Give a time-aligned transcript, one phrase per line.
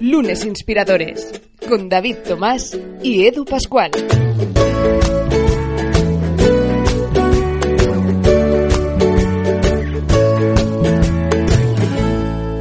[0.00, 3.90] Lunes Inspiradores con David Tomás y Edu Pascual.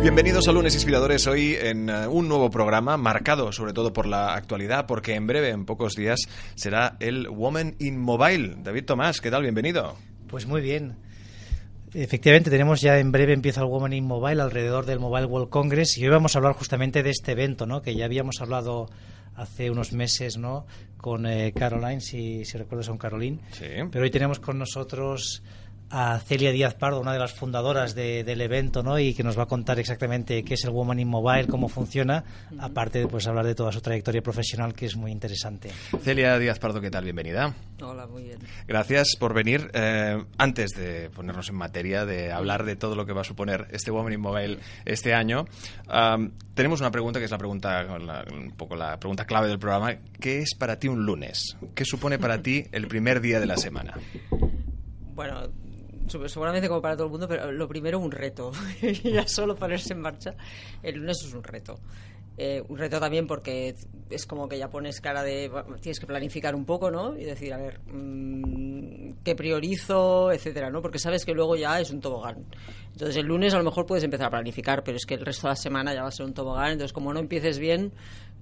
[0.02, 4.34] Bienvenidos a Lunes Inspiradores hoy en uh, un nuevo programa marcado sobre todo por la
[4.34, 6.22] actualidad porque en breve, en pocos días,
[6.56, 8.56] será el Woman in Mobile.
[8.64, 9.42] David Tomás, ¿qué tal?
[9.42, 9.98] Bienvenido.
[10.30, 10.96] Pues muy bien.
[11.98, 15.98] Efectivamente, tenemos ya en breve empieza el Woman in Mobile alrededor del Mobile World Congress
[15.98, 17.82] y hoy vamos a hablar justamente de este evento, ¿no?
[17.82, 18.90] Que ya habíamos hablado
[19.34, 20.66] hace unos meses, ¿no?
[20.98, 23.40] Con eh, Caroline, si, si recuerdas a Caroline.
[23.54, 23.68] Sí.
[23.90, 25.42] Pero hoy tenemos con nosotros
[25.98, 29.00] a Celia Díaz Pardo, una de las fundadoras de, del evento, ¿no?
[29.00, 32.22] Y que nos va a contar exactamente qué es el Woman in Mobile, cómo funciona,
[32.60, 35.70] aparte de pues, hablar de toda su trayectoria profesional, que es muy interesante.
[36.02, 37.06] Celia Díaz Pardo, ¿qué tal?
[37.06, 37.56] Bienvenida.
[37.82, 38.40] Hola, muy bien.
[38.68, 39.72] Gracias por venir.
[39.74, 43.68] Eh, antes de ponernos en materia, de hablar de todo lo que va a suponer
[43.72, 45.46] este Woman in Mobile este año,
[45.88, 49.60] um, tenemos una pregunta que es la pregunta, la, un poco la pregunta clave del
[49.60, 49.96] programa.
[50.20, 51.56] ¿Qué es para ti un lunes?
[51.74, 53.94] ¿Qué supone para ti el primer día de la semana?
[55.14, 55.50] Bueno,
[56.08, 58.52] seguramente como para todo el mundo, pero lo primero un reto.
[59.04, 60.36] ya solo ponerse en marcha
[60.84, 61.80] el lunes es un reto.
[62.38, 63.76] Eh, un reto también porque
[64.10, 65.50] es como que ya pones cara de
[65.80, 70.82] tienes que planificar un poco no y decir a ver mmm, qué priorizo etcétera no
[70.82, 72.44] porque sabes que luego ya es un tobogán
[72.92, 75.48] entonces el lunes a lo mejor puedes empezar a planificar pero es que el resto
[75.48, 77.94] de la semana ya va a ser un tobogán entonces como no empieces bien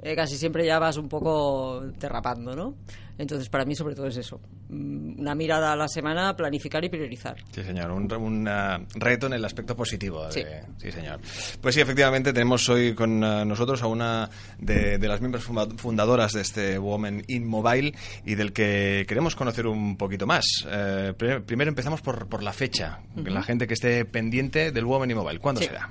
[0.05, 2.75] eh, casi siempre ya vas un poco derrapando, ¿no?
[3.17, 4.41] Entonces, para mí, sobre todo, es eso.
[4.73, 7.35] Una mirada a la semana, planificar y priorizar.
[7.51, 7.91] Sí, señor.
[7.91, 10.25] Un, un uh, reto en el aspecto positivo.
[10.27, 10.43] De, sí.
[10.77, 10.91] sí.
[10.91, 11.19] señor.
[11.61, 15.45] Pues sí, efectivamente, tenemos hoy con uh, nosotros a una de, de, las miembros
[15.77, 17.93] fundadoras de este Women in Mobile
[18.25, 20.45] y del que queremos conocer un poquito más.
[20.67, 21.13] Eh,
[21.45, 22.99] primero empezamos por, por la fecha.
[23.15, 23.29] Uh -huh.
[23.29, 25.39] La gente que esté pendiente del Women in Mobile.
[25.39, 25.67] ¿Cuándo sí.
[25.67, 25.89] será?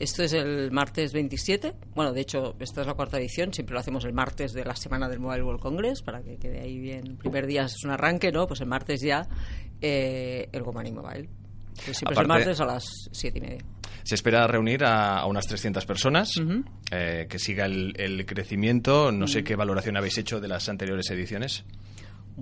[0.00, 1.74] Esto es el martes 27.
[1.94, 3.52] Bueno, de hecho, esta es la cuarta edición.
[3.52, 6.58] Siempre lo hacemos el martes de la semana del Mobile World Congress para que quede
[6.58, 7.06] ahí bien.
[7.06, 8.46] El primer día es un arranque, ¿no?
[8.46, 9.28] Pues el martes ya
[9.78, 11.28] eh, el Gomani Mobile.
[11.84, 13.64] Pues siempre Aparte, es el martes a las siete y media.
[14.02, 16.64] Se espera reunir a, a unas 300 personas, uh -huh.
[16.92, 19.12] eh, que siga el, el crecimiento.
[19.12, 19.32] No uh -huh.
[19.32, 21.64] sé qué valoración habéis hecho de las anteriores ediciones.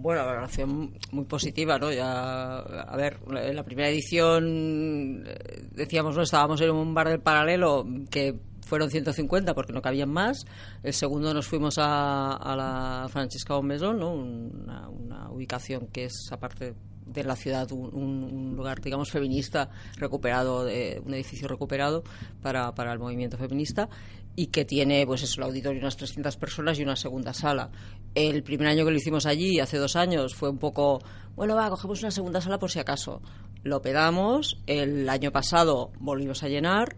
[0.01, 1.93] Bueno, la valoración muy positiva, ¿no?
[1.93, 5.25] Ya, a ver, en la primera edición
[5.73, 8.39] decíamos, no, estábamos en un bar del paralelo que
[8.69, 10.45] fueron 150 porque no cabían más.
[10.83, 14.13] El segundo nos fuimos a, a la Francesca Maison, ¿no?
[14.13, 16.75] Una, una, ubicación que es, aparte
[17.07, 22.05] de la ciudad, un, un lugar, digamos, feminista recuperado, de, un edificio recuperado
[22.43, 23.89] para, para el movimiento feminista
[24.39, 27.73] y que tiene, pues eso, el auditorio unas 300 personas y una segunda sala.
[28.15, 31.01] El primer año que lo hicimos allí, hace dos años, fue un poco,
[31.35, 33.21] bueno, va, cogemos una segunda sala por si acaso.
[33.65, 36.97] Lo pedamos, el año pasado volvimos a llenar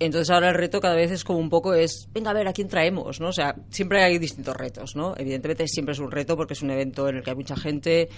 [0.00, 2.54] entonces ahora el reto cada vez es como un poco es, venga a ver, ¿a
[2.54, 3.20] quién traemos?
[3.20, 3.28] ¿no?
[3.28, 5.14] O sea, siempre hay distintos retos, ¿no?
[5.18, 8.08] Evidentemente siempre es un reto porque es un evento en el que hay mucha gente,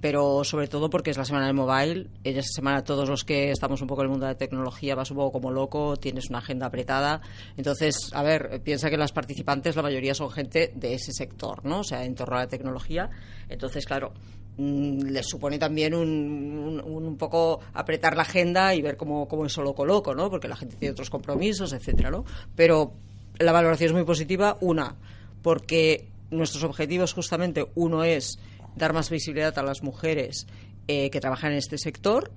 [0.00, 2.08] pero sobre todo porque es la semana del mobile.
[2.24, 4.94] En esa semana todos los que estamos un poco en el mundo de la tecnología
[4.94, 7.20] vas un poco como loco, tienes una agenda apretada.
[7.56, 11.80] Entonces, a ver, piensa que las participantes la mayoría son gente de ese sector, ¿no?
[11.80, 13.10] O sea, en torno a la tecnología.
[13.48, 14.12] Entonces, claro,
[14.56, 19.62] les supone también un, un, un, poco apretar la agenda y ver cómo, cómo eso
[19.62, 20.30] lo coloco, ¿no?
[20.30, 22.24] Porque la gente tiene otros compromisos, etcétera, ¿no?
[22.56, 22.92] Pero
[23.38, 24.56] la valoración es muy positiva.
[24.60, 24.96] Una,
[25.42, 28.38] porque nuestros objetivos justamente, uno es
[28.78, 30.46] dar más visibilidad a las mujeres
[30.86, 32.32] eh, que trabajan en este sector.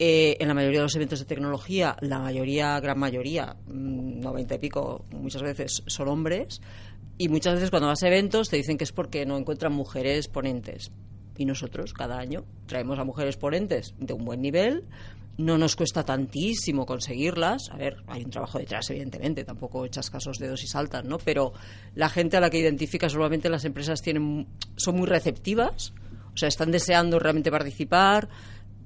[0.00, 4.58] Eh, en la mayoría de los eventos de tecnología, la mayoría, gran mayoría, noventa y
[4.58, 6.60] pico, muchas veces son hombres.
[7.16, 10.26] Y muchas veces cuando vas a eventos te dicen que es porque no encuentran mujeres
[10.26, 10.90] ponentes
[11.36, 14.84] y nosotros cada año traemos a mujeres ponentes de un buen nivel.
[15.36, 17.70] No nos cuesta tantísimo conseguirlas.
[17.70, 21.18] A ver, hay un trabajo detrás, evidentemente, tampoco echas casos de dos y saltan, ¿no?
[21.18, 21.52] Pero
[21.94, 24.46] la gente a la que identificas, normalmente las empresas tienen,
[24.76, 25.92] son muy receptivas,
[26.32, 28.28] o sea, están deseando realmente participar.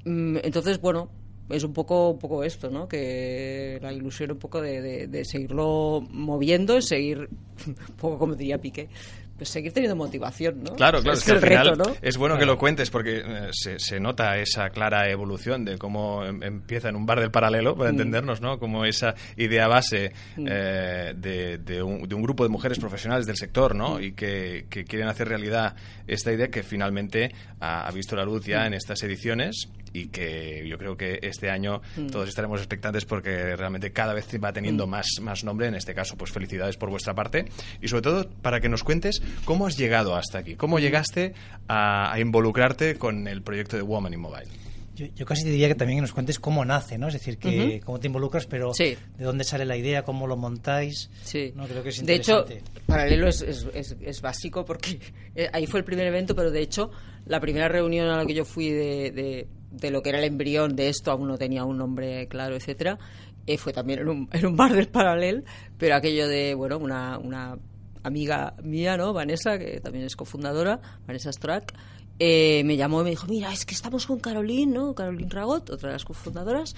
[0.04, 1.10] Entonces, bueno,
[1.50, 2.88] es un poco, un poco esto, ¿no?
[2.88, 7.28] Que la ilusión un poco de, de, de seguirlo moviendo, seguir,
[7.66, 8.88] un poco como diría Piqué,
[9.38, 10.74] pues seguir teniendo motivación, ¿no?
[10.74, 11.96] Claro, claro, es, que al final reto, ¿no?
[12.02, 16.24] es bueno que lo cuentes porque eh, se, se nota esa clara evolución de cómo
[16.24, 17.78] em- empieza en un bar del paralelo, Mm.
[17.78, 18.58] para entendernos, ¿no?
[18.58, 23.36] Como esa idea base eh, de, de un, de un grupo de mujeres profesionales del
[23.36, 23.78] sector, Mm.
[23.78, 24.00] ¿no?
[24.00, 25.74] Y que, que quieren hacer realidad
[26.06, 28.50] esta idea que finalmente ha, ha visto la luz Mm.
[28.50, 32.06] ya en estas ediciones y que yo creo que este año Mm.
[32.08, 35.66] todos estaremos expectantes porque realmente cada vez va teniendo más, más nombre.
[35.68, 37.46] En este caso, pues felicidades por vuestra parte
[37.80, 40.58] y sobre todo para que nos cuentes cómo has llegado hasta aquí, Mm.
[40.58, 41.34] cómo llegaste
[41.68, 44.46] a, a involucrarte con el proyecto de Woman in Mobile.
[44.96, 47.06] Yo, yo casi te diría que también nos cuentes cómo nace, ¿no?
[47.06, 47.86] Es decir, que Ujú.
[47.86, 48.96] cómo te involucras, pero Sí.
[49.16, 51.08] de dónde sale la idea, cómo lo montáis.
[51.22, 51.52] Sí.
[51.54, 52.82] No, creo que es de hecho, interesante.
[52.86, 54.98] paralelo es, es, es- es básico porque
[55.36, 56.90] eh, ahí fue el primer evento, pero de hecho
[57.26, 60.24] la primera reunión a la que yo fui de, de- de lo que era el
[60.24, 62.98] embrión de esto, aún no tenía un nombre claro, etcétera,
[63.46, 65.44] eh, fue también en un, en un bar del paralel,
[65.78, 67.58] pero aquello de, bueno, una, una
[68.02, 69.12] amiga mía, ¿no?
[69.12, 71.74] Vanessa, que también es cofundadora, Vanessa Strack,
[72.20, 74.94] eh, me llamó y me dijo, mira, es que estamos con Caroline, ¿no?
[74.94, 76.74] Caroline Ragot, otra de las cofundadoras,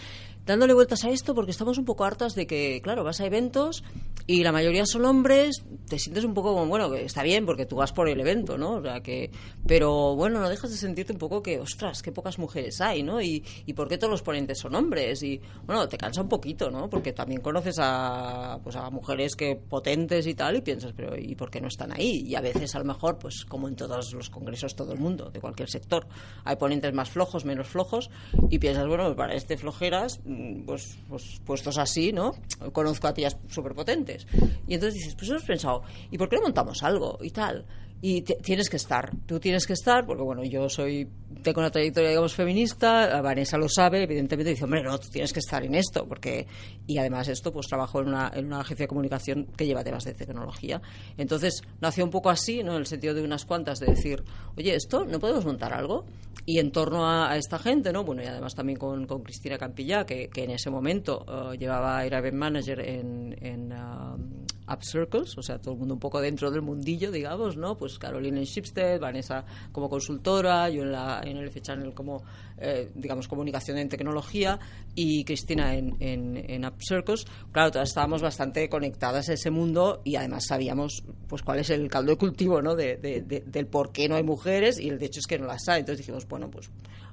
[0.51, 3.85] dándole vueltas a esto porque estamos un poco hartas de que, claro, vas a eventos
[4.27, 7.77] y la mayoría son hombres, te sientes un poco como, bueno, está bien porque tú
[7.77, 8.75] vas por el evento, ¿no?
[8.75, 9.31] O sea, que,
[9.67, 13.21] pero bueno, no dejas de sentirte un poco que, ostras, qué pocas mujeres hay, ¿no?
[13.23, 16.69] Y, y por qué todos los ponentes son hombres y, bueno, te cansa un poquito,
[16.69, 16.91] ¿no?
[16.91, 21.37] Porque también conoces a, pues a mujeres que potentes y tal y piensas, pero ¿y
[21.37, 22.25] por qué no están ahí?
[22.27, 25.31] Y a veces a lo mejor, pues como en todos los congresos, todo el mundo,
[25.31, 26.09] de cualquier sector,
[26.45, 28.11] hay ponentes más flojos, menos flojos
[28.49, 30.21] y piensas, bueno, para este flojeras,
[30.67, 32.33] pues, pues puestos así, ¿no?
[32.73, 34.27] Conozco a tías súper potentes.
[34.67, 37.19] Y entonces dices, pues hemos pensado, ¿y por qué no montamos algo?
[37.21, 37.67] Y tal.
[38.03, 41.07] Y tienes que estar, tú tienes que estar, porque bueno, yo soy,
[41.43, 45.41] tengo una trayectoria, digamos, feminista, Vanessa lo sabe, evidentemente dice, hombre, no, tú tienes que
[45.41, 46.47] estar en esto, porque,
[46.87, 50.05] y además esto, pues trabajo en una, en una agencia de comunicación que lleva temas
[50.05, 50.81] de tecnología.
[51.19, 52.73] Entonces, nació un poco así, ¿no?
[52.73, 54.25] En el sentido de unas cuantas, de decir,
[54.57, 56.07] oye, esto, ¿no podemos montar algo?
[56.47, 58.05] Y en torno a, esta gente, ¿no?
[58.05, 62.03] Bueno, y además también con, con Cristina Campillá, que, que en ese momento eh, llevaba,
[62.05, 66.21] era event manager en, en um, Up Circles, o sea, todo el mundo un poco
[66.21, 67.77] dentro del mundillo, digamos, ¿no?
[67.77, 72.23] Pues Carolina en Shipstead, Vanessa como consultora, yo en, la, en el F Channel como,
[72.59, 74.59] eh, digamos, comunicación en tecnología
[74.95, 77.25] y Cristina en, en, en Up Circles.
[77.53, 81.89] Claro, todas estábamos bastante conectadas a ese mundo y además sabíamos pues cuál es el
[81.89, 82.75] caldo de cultivo, ¿no?
[82.77, 85.39] De, de- de- del por qué no hay mujeres y el de hecho es que
[85.39, 85.81] no las hay.
[85.81, 86.71] Entonces dijimos, bueno, pues,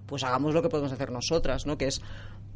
[0.08, 1.78] pues hagamos lo que podemos hacer nosotras, ¿no?
[1.78, 2.02] Que es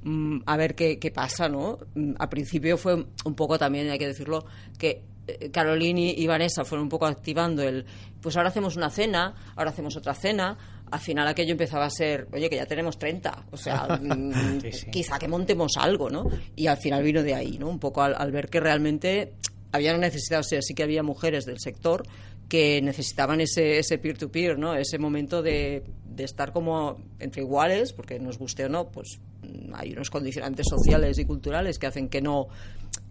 [0.03, 1.77] mm, a ver qué, qué pasa, ¿no?
[1.95, 4.45] Mm, Al principio fue un poco también, hay que decirlo,
[4.79, 7.85] que eh, Caroline y Vanessa fueron un poco activando el,
[8.21, 10.57] pues ahora hacemos una cena, ahora hacemos otra cena.
[10.89, 14.71] Al final aquello empezaba a ser, oye, que ya tenemos 30, o sea, mm, Sí,
[14.71, 14.91] sí.
[14.91, 16.29] quizá que montemos algo, ¿no?
[16.55, 17.69] Y al final vino de ahí, ¿no?
[17.69, 19.33] Un poco al, al ver que realmente
[19.71, 22.03] había una necesidad, o sea, sí que había mujeres del sector
[22.49, 24.75] que necesitaban ese ese peer-to-peer, ¿no?
[24.75, 25.83] Ese momento de,
[26.15, 30.67] de estar como entre iguales, porque nos guste o no, pues mm, hay unos condicionantes
[30.69, 32.47] sociales y culturales que hacen que no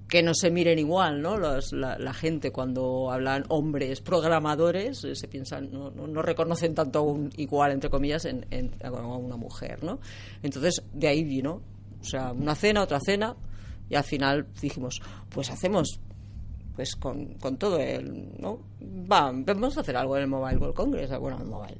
[0.08, 1.36] que no se miren igual, ¿no?
[1.36, 7.16] Los- la, gente cuando hablan hombres programadores eh, se piensan, no, no, no reconocen tanto
[7.36, 10.00] igual, entre comillas, en, en- a una mujer, ¿no?
[10.42, 11.62] Entonces, de ahí vino,
[12.00, 13.36] o sea, una cena, otra cena,
[13.88, 16.00] y al final dijimos, pues hacemos
[16.74, 18.58] pues con, con todo el, ¿no?
[18.82, 21.78] Va, vamos a hacer algo en el Mobile World Congress, bueno, el Mobile.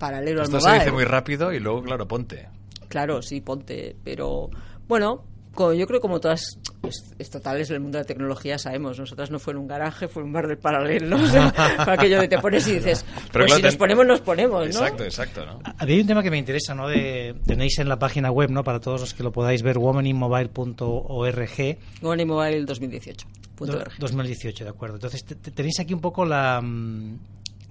[0.00, 0.80] Paralelo Esto al se Mobile.
[0.84, 2.48] dice muy rápido y luego, claro, ponte.
[2.88, 3.94] Claro, sí, ponte.
[4.02, 4.50] Pero
[4.88, 5.24] bueno,
[5.56, 9.38] yo creo como todas es- estatales en el mundo de la tecnología sabemos, nosotras no
[9.38, 11.16] fue en un garaje, fue en un bar del paralelo.
[11.16, 11.16] ¿no?
[11.22, 11.50] O sea,
[11.84, 14.60] fue aquello de te pones y dices, Pero pues claro, si nos ponemos, nos ponemos,
[14.62, 14.66] ¿no?
[14.66, 15.60] Exacto, exacto, ¿no?
[15.78, 16.88] Había un tema que me interesa, ¿no?
[16.88, 18.64] De, tenéis en la página web, ¿no?
[18.64, 21.78] Para todos los que lo podáis ver, womaninmobile.org.
[22.02, 23.26] One Mobile 2018.
[23.54, 23.92] punto Do- org.
[23.98, 24.96] 2018, de acuerdo.
[24.96, 27.18] Entonces, te- te- tenéis aquí un poco la, mm,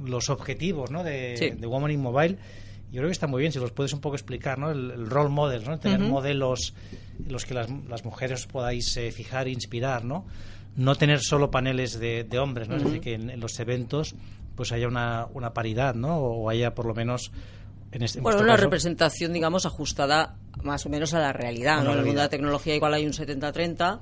[0.03, 1.03] los objetivos ¿no?
[1.03, 1.49] de, Sí.
[1.51, 2.37] de Woman in Mobile.
[2.91, 4.71] Yo creo que está muy bien, si los puedes un poco explicar, ¿no?
[4.71, 5.77] El, el role model, ¿no?
[5.79, 6.73] Tener modelos
[7.23, 10.25] en los que las, las mujeres os podáis eh, fijar e inspirar, ¿no?
[10.75, 12.77] No tener solo paneles de, de hombres, ¿no?
[12.77, 14.15] Es decir, que en, en los eventos
[14.55, 16.17] pues haya una, una paridad, ¿no?
[16.17, 17.31] O haya por lo menos...
[17.91, 21.83] En este, en Bueno, una caso- representación, digamos, ajustada más o menos a la realidad.
[21.83, 21.91] ¿no?
[21.93, 23.99] En el mundo de la tecnología igual hay un 70-30.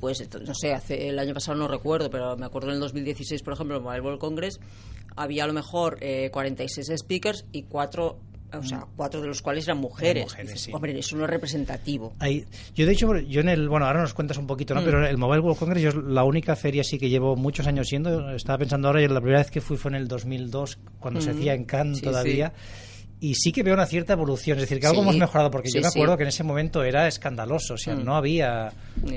[0.00, 3.42] Pues, no sé, hace el año pasado no recuerdo, pero me acuerdo en el 2016,
[3.42, 4.60] por ejemplo, en el Mobile World Congress,
[5.16, 8.18] había a lo mejor eh, 46 speakers y cuatro,
[8.52, 10.10] o sea, cuatro de los cuales eran mujeres.
[10.10, 10.72] Eran mujeres, Dices, sí.
[10.74, 12.12] Hombre, eso no es representativo.
[12.18, 14.82] Ahí- yo de hecho, yo en el, bueno, ahora nos cuentas un poquito, ¿no?
[14.82, 14.84] Mm.
[14.84, 17.88] Pero el Mobile World Congress, yo es la única feria sí que llevo muchos años
[17.88, 21.20] siendo, estaba pensando ahora, y la primera vez que fui fue en el 2002, cuando
[21.22, 21.36] se Mm.
[21.38, 22.52] hacía en Cannes Sí, todavía,
[23.18, 25.68] y sí que veo una cierta evolución, es decir, que algo Sí, hemos mejorado, porque
[25.70, 26.16] sí, yo me acuerdo sí.
[26.18, 28.04] que en ese momento era escandaloso, o sea, Mm.
[28.04, 28.72] no había,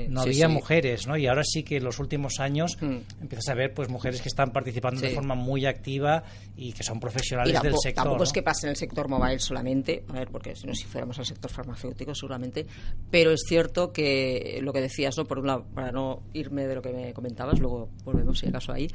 [0.08, 1.16] no había mujeres, ¿no?
[1.18, 2.96] Y ahora sí que en los últimos años Mm.
[3.22, 6.22] empiezas a ver pues mujeres que están participando de forma muy activa
[6.56, 8.04] y que son profesionales Y del sector.
[8.04, 10.84] tampoco es que pase en el sector mobile solamente, a ver, porque si no, si
[10.84, 12.66] fuéramos al sector farmacéutico seguramente,
[13.10, 15.24] pero es cierto que lo que decías, ¿no?
[15.26, 18.72] Por un lado, para no irme de lo que me comentabas, luego volvemos si acaso
[18.72, 18.88] ahí,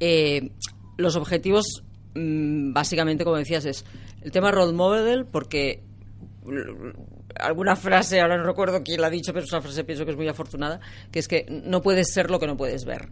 [0.00, 0.50] eh,
[0.96, 1.82] los objetivos,
[2.14, 3.84] mm, básicamente, como decías, es
[4.22, 5.82] el tema role model, porque
[7.38, 10.12] alguna frase, ahora no recuerdo quién la ha dicho, pero es una frase pienso que
[10.12, 10.80] es muy afortunada,
[11.10, 13.08] que es que no puedes ser lo que no puedes ver.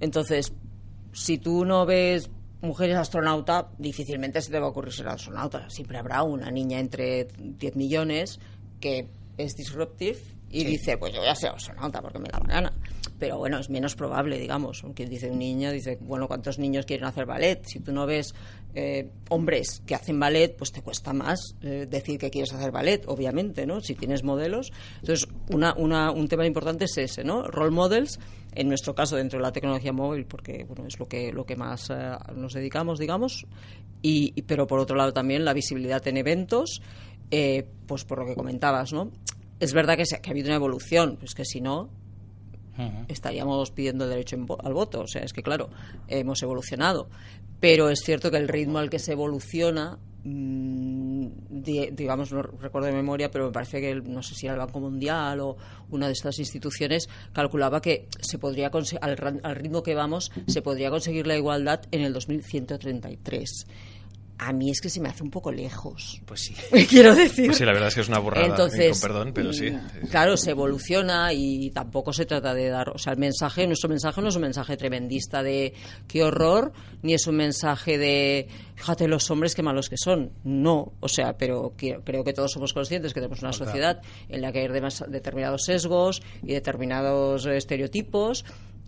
[0.00, 0.52] Entonces,
[1.12, 2.30] si tú no ves
[2.62, 5.68] mujeres astronauta, difícilmente se te va a ocurrir ser astronauta.
[5.68, 8.38] Siempre habrá una niña entre 10 millones
[8.80, 10.18] que es disruptive
[10.50, 12.72] y dice, pues yo voy a ser astronauta porque me da la gana.
[13.22, 14.82] Pero bueno, es menos probable, digamos.
[14.82, 17.64] Aunque dice un niño, dice, bueno, ¿cuántos niños quieren hacer ballet?
[17.64, 18.34] Si tú no ves
[18.74, 23.04] eh, hombres que hacen ballet, pues te cuesta más eh, decir que quieres hacer ballet,
[23.06, 23.80] obviamente, ¿no?
[23.80, 24.72] Si tienes modelos.
[24.98, 27.44] Entonces, una, una, un tema importante es ese, ¿no?
[27.46, 28.18] Role models,
[28.56, 31.54] en nuestro caso, dentro de la tecnología móvil, porque, bueno, es lo que, lo que
[31.54, 31.94] más eh,
[32.34, 33.46] nos dedicamos, digamos.
[34.02, 36.82] Y, pero por otro lado también la visibilidad en eventos,
[37.30, 39.12] eh, pues por lo que comentabas, ¿no?
[39.60, 41.88] Es verdad que, se- que ha habido una evolución, es que si no,
[43.08, 45.00] Estaríamos pidiendo el derecho al voto.
[45.02, 45.68] O sea, es que, claro,
[46.08, 47.08] hemos evolucionado.
[47.60, 52.86] Pero es cierto que el ritmo al que se evoluciona, mm, di- digamos, no recuerdo
[52.88, 55.56] de memoria, pero me parece que, no sé si era el Banco Mundial o
[55.90, 60.90] una de estas instituciones, calculaba que se podría al, al ritmo que vamos, se podría
[60.90, 63.66] conseguir la igualdad en el 2133.
[64.38, 66.20] A mí es que se me hace un poco lejos.
[66.26, 66.54] Pues sí.
[66.88, 67.46] Quiero decir.
[67.46, 68.46] Pues sí, la verdad es que es una burrada.
[68.46, 69.70] Entonces, con perdón, pero sí.
[69.70, 73.88] mm, Claro, se evoluciona y tampoco se trata de dar, o sea, el mensaje, nuestro
[73.88, 75.74] mensaje no es un mensaje tremendista de
[76.08, 76.72] qué horror,
[77.02, 80.32] ni es un mensaje de fíjate los hombres qué malos que son.
[80.42, 84.40] No, o sea, pero quiero- creo que todos somos conscientes que tenemos una sociedad en
[84.40, 84.68] la que hay
[85.08, 88.44] determinados sesgos y determinados eh, estereotipos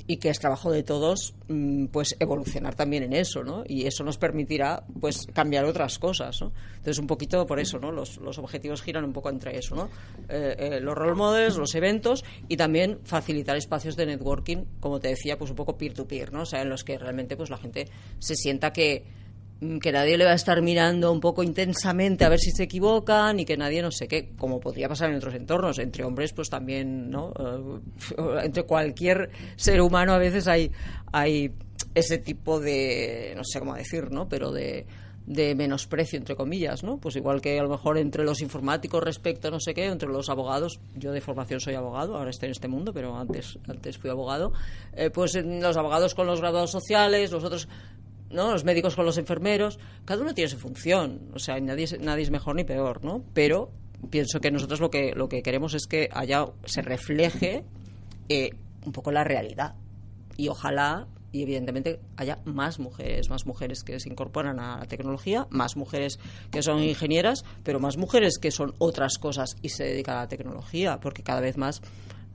[0.07, 4.05] y que es trabajo de todos mm, pues evolucionar también en eso no y eso
[4.05, 8.39] nos permitirá pues cambiar otras cosas no entonces un poquito por eso no los, los
[8.39, 9.89] objetivos giran un poco entre eso no
[10.29, 15.09] Eh, eh, los role models los eventos y también facilitar espacios de networking como te
[15.09, 17.51] decía pues un poco peer to peer no o sea en los que realmente pues
[17.51, 19.05] la gente se sienta que
[19.81, 23.41] que nadie le va a estar mirando un poco intensamente a ver si se equivocan
[23.41, 25.79] y que nadie no sé qué, como podría pasar en otros entornos.
[25.79, 27.33] Entre hombres, pues también, ¿no?
[27.39, 30.71] Eh, entre cualquier ser humano a veces hay,
[31.13, 31.53] hay
[31.95, 34.29] ese tipo de, no sé cómo decir, ¿no?
[34.29, 34.87] Pero de
[35.27, 36.99] de menosprecio entre comillas, ¿no?
[36.99, 40.09] Pues igual que a lo mejor entre los informáticos respecto a no sé qué, entre
[40.09, 43.97] los abogados, yo de formación soy abogado, ahora estoy en este mundo, pero antes antes
[43.97, 44.53] fui abogado,
[44.93, 47.69] eh, pues los abogados con los graduados sociales, los otros
[48.31, 48.53] ¿no?
[48.53, 52.31] Los médicos con los enfermeros, cada uno tiene su función, o sea, nadie nadie es
[52.31, 53.25] mejor ni peor, ¿no?
[53.33, 53.71] Pero
[54.11, 57.65] pienso que nosotros lo que lo que queremos es que haya se refleje
[58.29, 58.51] eh,
[58.85, 59.75] un poco la realidad
[60.37, 65.49] y ojalá y evidentemente haya más mujeres, más mujeres que se incorporan a la tecnología,
[65.51, 66.21] más mujeres
[66.53, 70.29] que son ingenieras, pero más mujeres que son otras cosas y se dedican a la
[70.29, 71.83] tecnología, porque cada vez más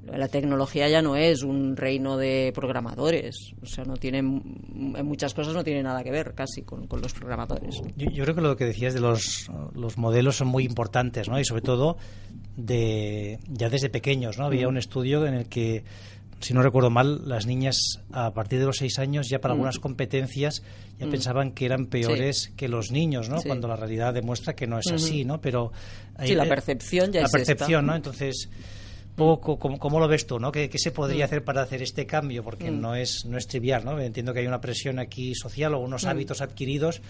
[0.06, 5.34] la tecnología ya no es un reino de programadores, o sea, no tiene en muchas
[5.34, 7.82] cosas no tiene nada que ver casi con, con los programadores.
[7.96, 11.40] Yo, yo creo que lo que decías de los, los modelos son muy importantes, ¿no?
[11.40, 11.98] Y sobre todo
[12.58, 14.46] de ya desde pequeños, ¿no?
[14.46, 15.84] Había un estudio en el que,
[16.40, 19.80] si no recuerdo mal, las niñas a partir de los seis años ya para algunas
[19.80, 20.64] competencias
[20.98, 21.12] ya Mm.
[21.12, 23.40] pensaban que eran peores que los niños, ¿no?
[23.40, 23.48] Sí.
[23.48, 25.40] Cuando la realidad demuestra que no es así, ¿no?
[25.40, 25.72] Pero
[26.24, 27.38] Sí, la percepción ya la es esta.
[27.38, 27.96] percepción, ¿no?
[27.96, 28.50] Entonces
[29.20, 30.52] poco, ¿cómo, cómo lo ves tú, no?
[30.52, 32.44] ¿Qué, qué se podría hacer para hacer este cambio?
[32.44, 32.82] Porque Mm.
[32.82, 34.00] no es no es trivial, ¿no?
[34.00, 36.08] Entiendo que hay una presión aquí social o unos Mm.
[36.10, 37.02] hábitos adquiridos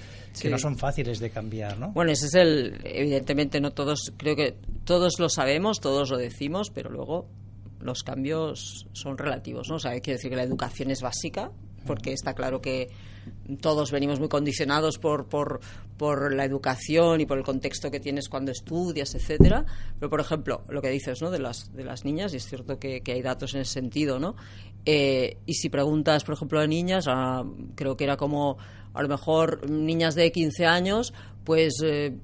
[0.41, 1.91] que no son fáciles de cambiar, ¿no?
[1.91, 6.69] Bueno, ese es el, evidentemente no todos, creo que todos lo sabemos, todos lo decimos,
[6.69, 7.27] pero luego
[7.79, 9.75] los cambios son relativos, ¿no?
[9.75, 11.51] O sea, quiere decir que la educación es básica,
[11.85, 12.89] porque está claro que
[13.61, 15.59] todos venimos muy condicionados por, por,
[15.97, 19.65] por la educación y por el contexto que tienes cuando estudias, etcétera.
[19.99, 21.29] Pero, por ejemplo, lo que dices, ¿no?
[21.29, 24.35] De las, de las niñas, y es cierto que, hay datos en ese sentido, ¿no?
[24.85, 27.43] Eh, y si preguntas, por ejemplo, a niñas, a-
[27.75, 28.57] creo que era como,
[28.93, 31.73] a lo mejor, niñas de 15 años, pues...
[31.83, 32.15] eh,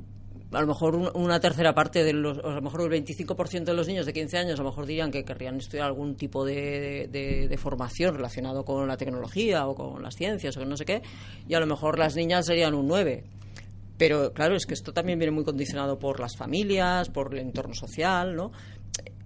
[0.55, 3.71] a lo mejor un- una tercera parte de los, o a lo mejor el 25%
[3.71, 6.45] de los niños de 15 años a lo mejor dirían que querrían estudiar algún tipo
[6.45, 11.01] de, de- formación relacionado con la tecnología o con las ciencias o no sé qué,
[11.47, 13.23] y a lo mejor las niñas serían un 9.
[13.97, 17.73] Pero claro, es que esto también viene muy condicionado por las familias, por el entorno
[17.73, 18.51] social, ¿no?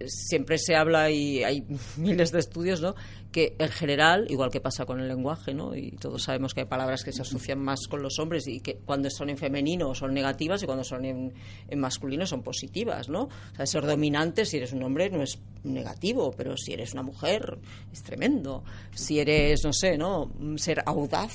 [0.06, 1.66] Siempre se habla y hay
[1.98, 2.96] miles de estudios, ¿no?
[3.32, 5.76] Que en general, igual que pasa con el lenguaje, ¿no?
[5.76, 8.78] Y todos sabemos que hay palabras que se asocian más con los hombres y que
[8.78, 11.34] cuando son en femenino son negativas y cuando son en,
[11.76, 13.24] masculino son positivas, ¿no?
[13.24, 17.04] O sea, ser dominante si eres un hombre no es negativo, pero si eres una
[17.04, 17.60] mujer
[17.92, 18.64] es tremendo.
[18.94, 20.32] Si eres, no sé, ¿no?
[20.58, 21.34] Ser audaz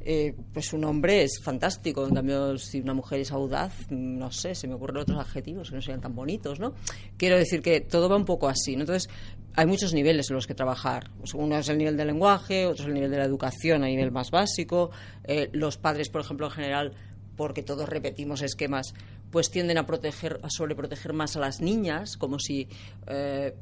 [0.00, 2.06] eh, pues un hombre es fantástico.
[2.06, 5.76] En cambio, si una mujer es audaz, no sé, se me ocurren otros adjetivos que
[5.76, 6.74] no sean tan bonitos, ¿no?
[7.16, 8.82] Quiero decir que todo va un poco así, ¿no?
[8.82, 9.08] Entonces,
[9.54, 11.10] hay muchos niveles en los que trabajar.
[11.18, 13.86] Pues uno es el nivel del lenguaje, otro es el nivel de la educación a
[13.86, 14.90] nivel más básico.
[15.24, 16.94] Eh, los padres, por ejemplo, en general,
[17.36, 18.94] porque todos repetimos esquemas,
[19.30, 22.68] pues tienden a proteger, a sobreproteger más a las niñas, como si
[23.06, 23.54] eh,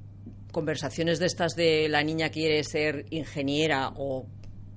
[0.53, 4.27] conversaciones de estas de la niña quiere ser ingeniera o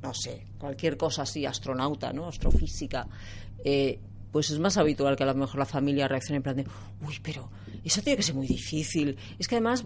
[0.01, 2.27] no sé, cualquier cosa así, astronauta, ¿no?
[2.27, 3.07] Astrofísica,
[3.63, 3.99] eh,
[4.31, 6.65] pues es más habitual que a lo mejor la familia reaccione en plan de,
[7.05, 7.49] uy, pero
[7.83, 9.17] eso tiene que ser muy difícil.
[9.37, 9.85] Es que además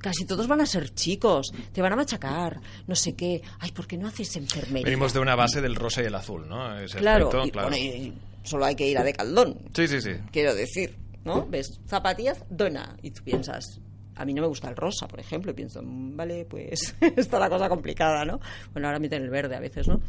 [0.00, 3.42] casi todos van a ser chicos, te van a machacar, no sé qué.
[3.58, 4.84] Ay, ¿por qué no haces enfermería?
[4.84, 6.68] Venimos de una base del rosa y el azul, ¿no?
[6.98, 9.58] claro, y, Bueno, y solo hay que ir a de caldón.
[9.74, 10.12] Sí, sí, sí.
[10.30, 11.46] Quiero decir, ¿no?
[11.46, 11.80] ¿Ves?
[11.86, 12.96] Zapatillas, dona.
[13.02, 13.80] Y tú piensas,
[14.20, 17.38] a mí no me gusta el rosa, por ejemplo, y pienso, mm, vale, pues está
[17.38, 18.38] la cosa complicada, ¿no?
[18.72, 20.00] Bueno, ahora meten el verde a veces, ¿no?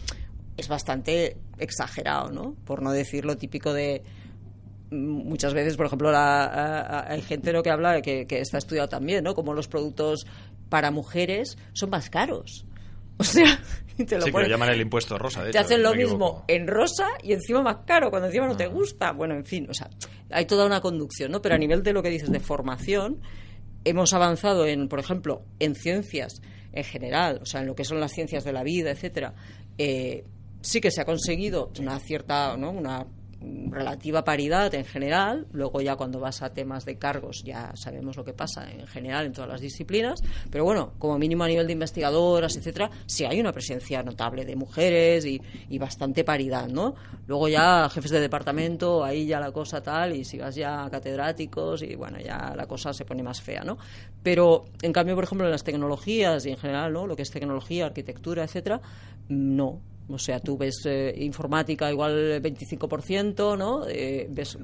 [0.58, 2.56] Es bastante exagerado, ¿no?
[2.66, 4.04] Por no decir lo típico de
[4.92, 9.24] mm, muchas veces, por ejemplo, la, hay gente que habla que, que está estudiado también,
[9.24, 9.34] ¿no?
[9.34, 10.26] Como los productos
[10.68, 12.66] para mujeres son más caros.
[13.22, 13.62] O sea,
[13.98, 15.44] te lo, sí, que lo llaman el impuesto rosa.
[15.44, 18.64] De te hacen lo mismo en rosa y encima más caro, cuando encima no te
[18.64, 18.70] ah.
[18.70, 19.12] gusta.
[19.12, 19.92] Bueno, en fin, o sea,
[20.32, 21.40] hay toda una conducción, ¿no?
[21.40, 23.22] Pero a nivel de lo que dices de formación,
[23.86, 26.42] hemos avanzado en, por ejemplo, en ciencias
[26.74, 29.34] en general, o sea, en lo que son las ciencias de la vida, etcétera,
[29.78, 30.24] eh,
[30.62, 32.72] sí que se ha conseguido una cierta, ¿no?
[32.72, 33.06] una
[33.42, 38.24] relativa paridad en general, luego ya cuando vas a temas de cargos ya sabemos lo
[38.24, 41.74] que pasa en general en todas las disciplinas, pero bueno, como mínimo a nivel de
[41.74, 45.42] investigadoras, etcétera, sí hay una presencia notable de mujeres y,
[45.82, 46.94] bastante paridad, ¿no?
[47.26, 51.96] Luego ya jefes de departamento, ahí ya la cosa tal, y sigas ya catedráticos y
[51.96, 53.80] bueno, ya la cosa se pone más fea, ¿no?
[54.22, 57.08] Pero en cambio, por ejemplo, en las tecnologías y en general, ¿no?
[57.08, 58.80] Lo que es tecnología, arquitectura, etcétera,
[59.28, 63.88] no, o sea, tú ves eh, informática igual 25%, ¿no?
[63.88, 64.58] Eh, ves,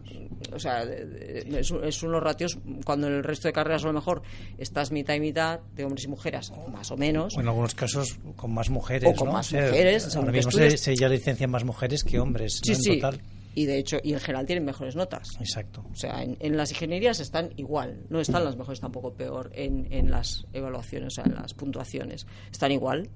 [0.54, 4.22] o sea, es, es, unos ratios cuando en el resto de carreras a lo mejor
[4.58, 7.38] estás mitad y mitad de hombres y mujeres, más o menos.
[7.38, 10.16] O en algunos casos con más mujeres, o con más mujeres.
[10.16, 12.96] ahora mismo se, se, ya licencian más mujeres que hombres, sí, en sí.
[13.00, 13.22] total.
[13.56, 15.36] Y de hecho, y en general tienen mejores notas.
[15.40, 15.84] Exacto.
[15.92, 20.12] O sea, en, las ingenierías están igual, no están las mejores tampoco peor en, en
[20.12, 22.28] las evaluaciones, o sea, en las puntuaciones.
[22.52, 23.10] Están igual,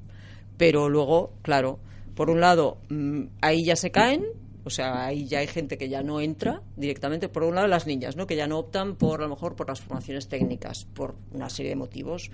[0.57, 1.79] pero luego, claro,
[2.15, 4.25] por un lado, mm, ahí ya se caen,
[4.63, 7.29] o sea, ahí ya hay gente que ya no entra directamente.
[7.29, 8.27] Por un lado, las niñas, ¿no?
[8.27, 11.71] Que ya no optan por, a lo mejor, por las formaciones técnicas, por una serie
[11.71, 12.29] de motivos.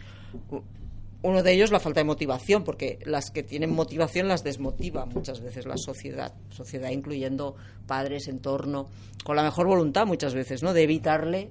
[1.21, 5.41] Uno de ellos, la falta de motivación, porque las que tienen motivación las desmotiva muchas
[5.41, 7.55] veces la sociedad, sociedad incluyendo
[7.87, 8.89] padres, entorno,
[9.23, 10.73] con la mejor voluntad muchas veces, ¿no?
[10.73, 11.49] De evitarle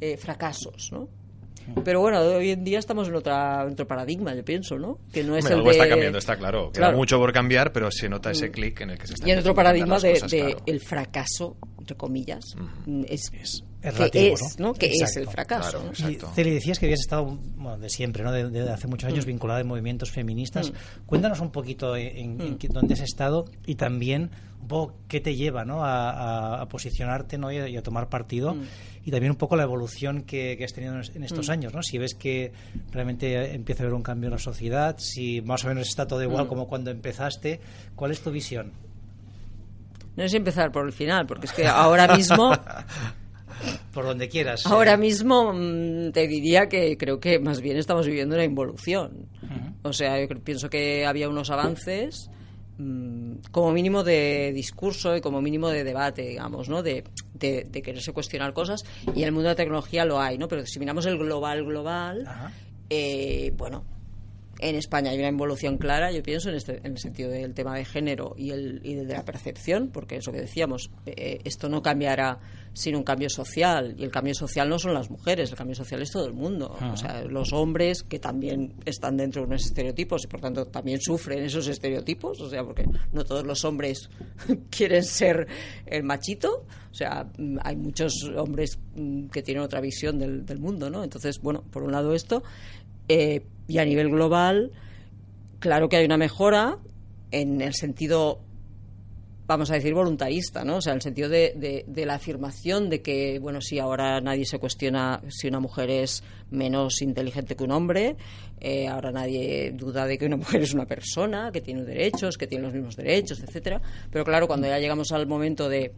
[0.00, 1.08] eh, fracasos, ¿no?
[1.84, 4.98] Pero bueno, hoy en día estamos en, otra, otro paradigma, yo pienso, ¿no?
[5.12, 6.70] Que no es el algo está cambiando, está claro.
[6.72, 8.52] Queda mucho por cambiar, pero se nota ese mm.
[8.52, 12.44] clic en el que se está Y en otro paradigma de, el fracaso, entre comillas,
[13.08, 13.62] es, es
[14.10, 14.74] que es, ¿no?
[14.74, 15.90] Que es el fracaso.
[15.98, 17.38] y Celi, decías que habías estado
[17.78, 18.32] de siempre, ¿no?
[18.32, 19.28] De, hace muchos años mm.
[19.28, 20.70] vinculada en movimientos feministas.
[20.70, 21.06] Mm.
[21.06, 24.30] Cuéntanos un poquito en, dónde has estado y también
[24.66, 25.84] un poco qué te lleva ¿no?
[25.84, 27.52] a, posicionarte ¿no?
[27.52, 28.56] y, a, tomar partido
[29.04, 31.52] y también un poco la evolución que, has tenido en estos mm.
[31.52, 31.82] años, ¿no?
[31.82, 32.52] Si ves que
[32.90, 36.20] realmente empieza a haber un cambio en la sociedad, si más o menos está todo
[36.22, 36.48] igual mm.
[36.48, 37.60] como cuando empezaste,
[37.94, 38.72] ¿cuál es tu visión?
[40.16, 42.52] No es empezar por el final, porque es que ahora mismo...
[43.94, 44.66] por donde quieras.
[44.66, 49.28] Ahora mismo mm, te diría que creo que más bien estamos viviendo una involución.
[49.82, 52.45] O sea, yo pienso que había unos avances Mm,
[53.50, 56.82] como mínimo de discurso y como mínimo de debate, digamos, ¿no?
[56.82, 58.84] De, de, quererse cuestionar cosas.
[59.14, 60.48] Y en el mundo de la tecnología lo hay, ¿no?
[60.48, 62.28] Pero si miramos el global, global,
[62.90, 63.84] eh, bueno,
[64.68, 67.76] en España hay una involución clara, yo pienso, en, este, en el sentido del tema
[67.76, 71.82] de género y, el, y de la percepción, porque eso que decíamos, eh, esto no
[71.82, 72.40] cambiará
[72.72, 76.02] sin un cambio social, y el cambio social no son las mujeres, el cambio social
[76.02, 80.24] es todo el mundo, o sea, los hombres que también están dentro de unos estereotipos
[80.24, 84.10] y por tanto también sufren esos estereotipos, o sea, porque no todos los hombres
[84.70, 85.46] quieren ser
[85.86, 87.30] el machito, o sea,
[87.62, 91.04] hay muchos hombres mm, que tienen otra visión del, del mundo, ¿no?
[91.04, 92.42] Entonces, bueno, por un lado esto,
[93.08, 94.72] eh, y a nivel global,
[95.58, 96.78] claro que hay una mejora
[97.30, 98.40] en el sentido
[99.46, 100.76] vamos a decir, voluntarista, ¿no?
[100.76, 104.58] O sea, en el sentido de, la afirmación de que, bueno, si ahora nadie se
[104.58, 108.16] cuestiona si una mujer es menos inteligente que un hombre,
[108.60, 112.46] eh, ahora nadie duda de que una mujer es una persona, que tiene derechos, que
[112.46, 113.80] tiene los mismos derechos, etcétera.
[114.10, 115.92] Pero claro, cuando ya llegamos al momento de,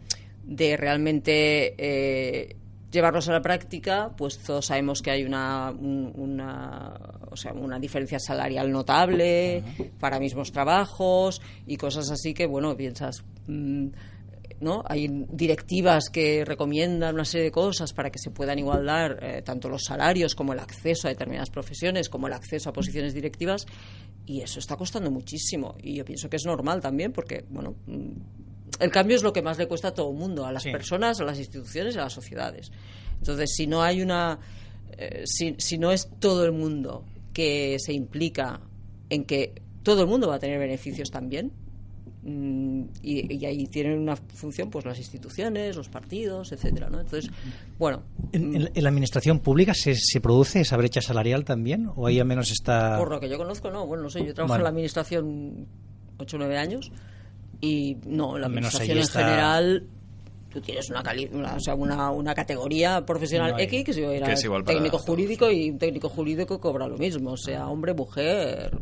[0.45, 2.57] de realmente eh,
[2.91, 6.95] llevarlos a la práctica, pues todos sabemos que hay una, una,
[7.31, 9.63] o sea, una diferencia salarial notable
[10.01, 13.25] para mismos trabajos y cosas así que, bueno, piensas...
[13.47, 13.89] Mm,
[14.61, 14.83] ¿no?
[14.87, 19.69] Hay directivas que recomiendan una serie de cosas para que se puedan igualar eh, tanto
[19.69, 23.67] los salarios como el acceso a determinadas profesiones, como el acceso a posiciones directivas,
[24.27, 25.77] y eso está costando muchísimo.
[25.83, 28.11] Y yo pienso que es normal también, porque, bueno, mm,
[28.81, 31.21] el cambio es lo que más le cuesta a todo el mundo, a las personas,
[31.21, 32.71] a las instituciones y a las sociedades.
[33.19, 34.39] Entonces, si no hay una.
[34.97, 38.61] Eh, si, si no es todo el mundo que se implica
[39.11, 41.53] en que todo el mundo va a tener beneficios también,
[42.23, 47.01] mm, y, ahí tienen una función pues las instituciones, los partidos, etcétera, ¿no?
[47.01, 47.31] Entonces,
[47.79, 48.03] bueno.
[48.33, 51.89] ¿En, la administración pública se, se, produce esa brecha salarial también?
[51.95, 52.99] ¿O ahí al menos está.?
[52.99, 53.87] Por lo que yo conozco, no.
[53.87, 55.67] Bueno, no sé, yo trabajo en la administración
[56.19, 56.93] 8 o 9 años
[57.61, 59.87] y no, la administración en general
[60.51, 61.03] tú tienes una,
[61.55, 66.61] o sea, una, una, categoría profesional X que era técnico jurídico y un técnico jurídico
[66.61, 68.79] cobra lo mismo, sea hombre, mujer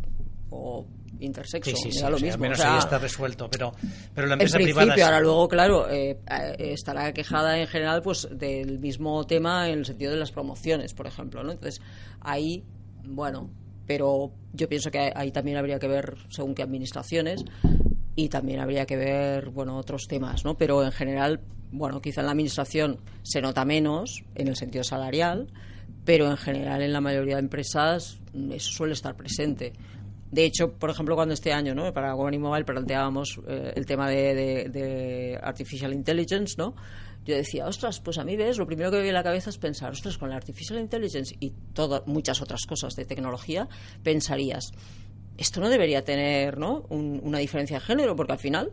[0.51, 0.87] o
[1.19, 2.43] intersexo, sí, sí, lo mismo.
[2.43, 3.73] Menos ahí está resuelto, pero,
[4.15, 8.29] pero la empresa en principio, ahora luego, claro, eh, eh, estará quejada en general pues
[8.31, 11.53] del mismo tema en el sentido de las promociones, por ejemplo, ¿no?
[11.53, 11.81] Entonces,
[12.21, 12.65] ahí,
[13.05, 13.51] bueno,
[13.87, 17.45] pero yo pienso que ahí también habría que ver según qué administraciones
[18.17, 22.27] y también habría que ver bueno otros temas no pero en general bueno quizá en
[22.27, 25.53] la administración se nota menos en el sentido salarial
[26.05, 28.19] pero en general en la mayoría de empresas
[28.51, 29.73] eso suele estar presente
[30.31, 31.93] de hecho, por ejemplo, cuando este año, ¿no?
[31.93, 36.75] para Governing Mobile planteábamos eh, el tema de, de, Artificial Intelligence, ¿no?
[37.25, 39.51] Yo decía, ostras, pues a mí ves, lo primero que me viene a la cabeza
[39.51, 43.69] es pensar, ostras, con la Artificial Intelligence y todas muchas otras cosas de tecnología,
[44.03, 44.73] pensarías,
[45.39, 46.85] esto no debería tener ¿no?
[46.89, 48.73] una diferencia de género, porque al final,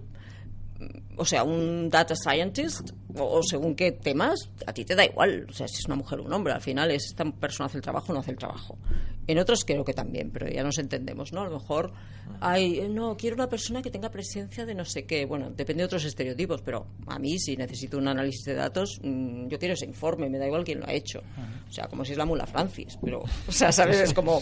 [0.79, 5.47] mm, o sea, un data scientist, o, según qué temas, a ti te da igual,
[5.49, 7.77] o sea, si es una mujer o un hombre, al final es esta persona hace
[7.77, 8.77] el trabajo o no hace el trabajo.
[9.27, 11.41] En otros creo que también, pero ya nos entendemos, ¿no?
[11.41, 11.93] A lo mejor
[12.41, 15.81] hay, eh, no, quiero una persona que tenga presencia de no sé qué, bueno, depende
[15.81, 19.73] de otros estereotipos, pero a mí si necesito un análisis de datos, mm, yo quiero
[19.75, 21.21] ese informe, me da igual quién lo ha hecho.
[21.67, 23.99] O sea, como si es la mula Francis, pero, o sea, ¿sabes?
[23.99, 24.41] Es como,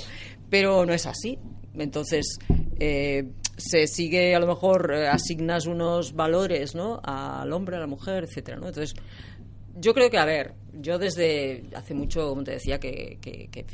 [0.50, 1.38] pero no es así.
[1.74, 2.38] Entonces,
[2.80, 7.00] eh, se sigue, a lo mejor, eh, asignas unos valores, ¿no?
[7.04, 8.68] Al hombre, a la mujer, etcétera, ¿no?
[8.68, 8.96] Entonces,
[9.82, 13.66] yo creo que, a ver, yo desde hace mucho, como te decía, que, que, que,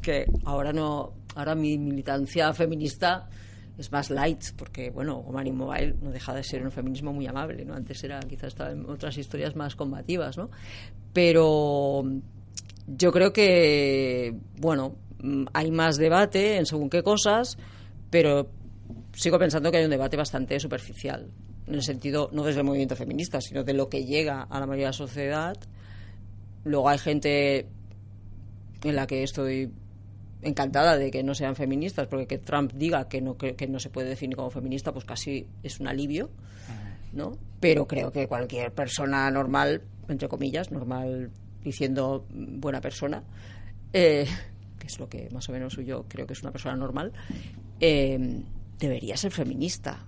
[0.00, 3.28] que, ahora no, ahora mi militancia feminista
[3.76, 7.64] es más light, porque, bueno, in Mobile no deja de ser un feminismo muy amable,
[7.64, 7.74] ¿no?
[7.74, 10.50] Antes era, quizás estaba en otras historias más combativas, ¿no?
[11.12, 12.04] Pero
[12.86, 17.56] yo creo que, bueno, Mm, hay más debate en según qué cosas,
[18.10, 18.48] pero
[19.12, 21.28] sigo pensando que hay un debate bastante superficial,
[21.66, 24.66] en el sentido, no desde el movimiento feminista, sino de lo que llega a la
[24.66, 25.56] mayoría de la sociedad.
[26.64, 27.66] Luego hay gente
[28.82, 29.70] en la que estoy
[30.42, 33.90] encantada de que no sean feministas, porque que Trump diga que no, que, no se
[33.90, 36.30] puede definir como feminista, pues casi es un alivio,
[37.12, 37.32] ¿no?
[37.60, 41.30] Pero creo que cualquier persona normal, entre comillas, normal
[41.64, 43.24] diciendo buena persona,
[43.92, 44.26] eh,
[44.78, 47.12] que es lo que más o menos yo creo que es una persona normal,
[47.80, 48.42] eh,
[48.78, 50.04] debería ser feminista.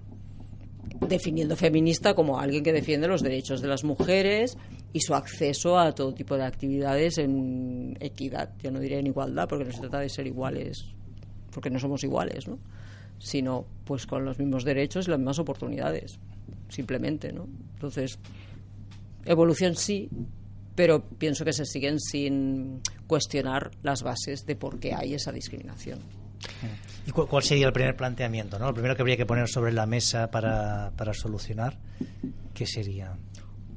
[1.08, 4.56] Definiendo feminista como alguien que defiende los derechos de las mujeres
[4.92, 8.50] y su acceso a todo tipo de actividades en equidad.
[8.62, 10.94] Yo no diré en igualdad, porque no se trata de ser iguales,
[11.52, 12.58] porque no somos iguales, ¿no?
[13.18, 16.18] Sino pues con los mismos derechos y las mismas oportunidades,
[16.68, 17.48] simplemente, ¿no?
[17.74, 18.18] Entonces,
[19.24, 20.08] evolución sí,
[20.74, 25.98] pero pienso que se siguen sin cuestionar las bases de por qué hay esa discriminación.
[27.06, 28.58] ¿Y cuál sería el primer planteamiento?
[28.58, 28.66] ¿no?
[28.66, 31.78] Lo primero que habría que poner sobre la mesa para, para solucionar,
[32.54, 33.16] ¿qué sería?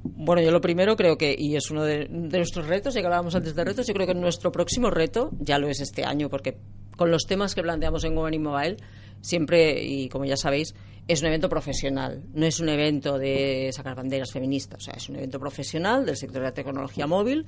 [0.04, 3.36] Bueno, yo lo primero creo que, y es uno de, nuestros retos, ya que hablábamos
[3.36, 6.58] antes de retos, yo creo que nuestro próximo reto, ya lo es este año, porque
[6.98, 8.78] con los temas que planteamos en Women Mobile,
[9.22, 10.74] siempre, y como ya sabéis,
[11.08, 15.08] es un evento profesional, no es un evento de sacar banderas feministas, o sea, es
[15.10, 17.46] un evento profesional del sector de la tecnología móvil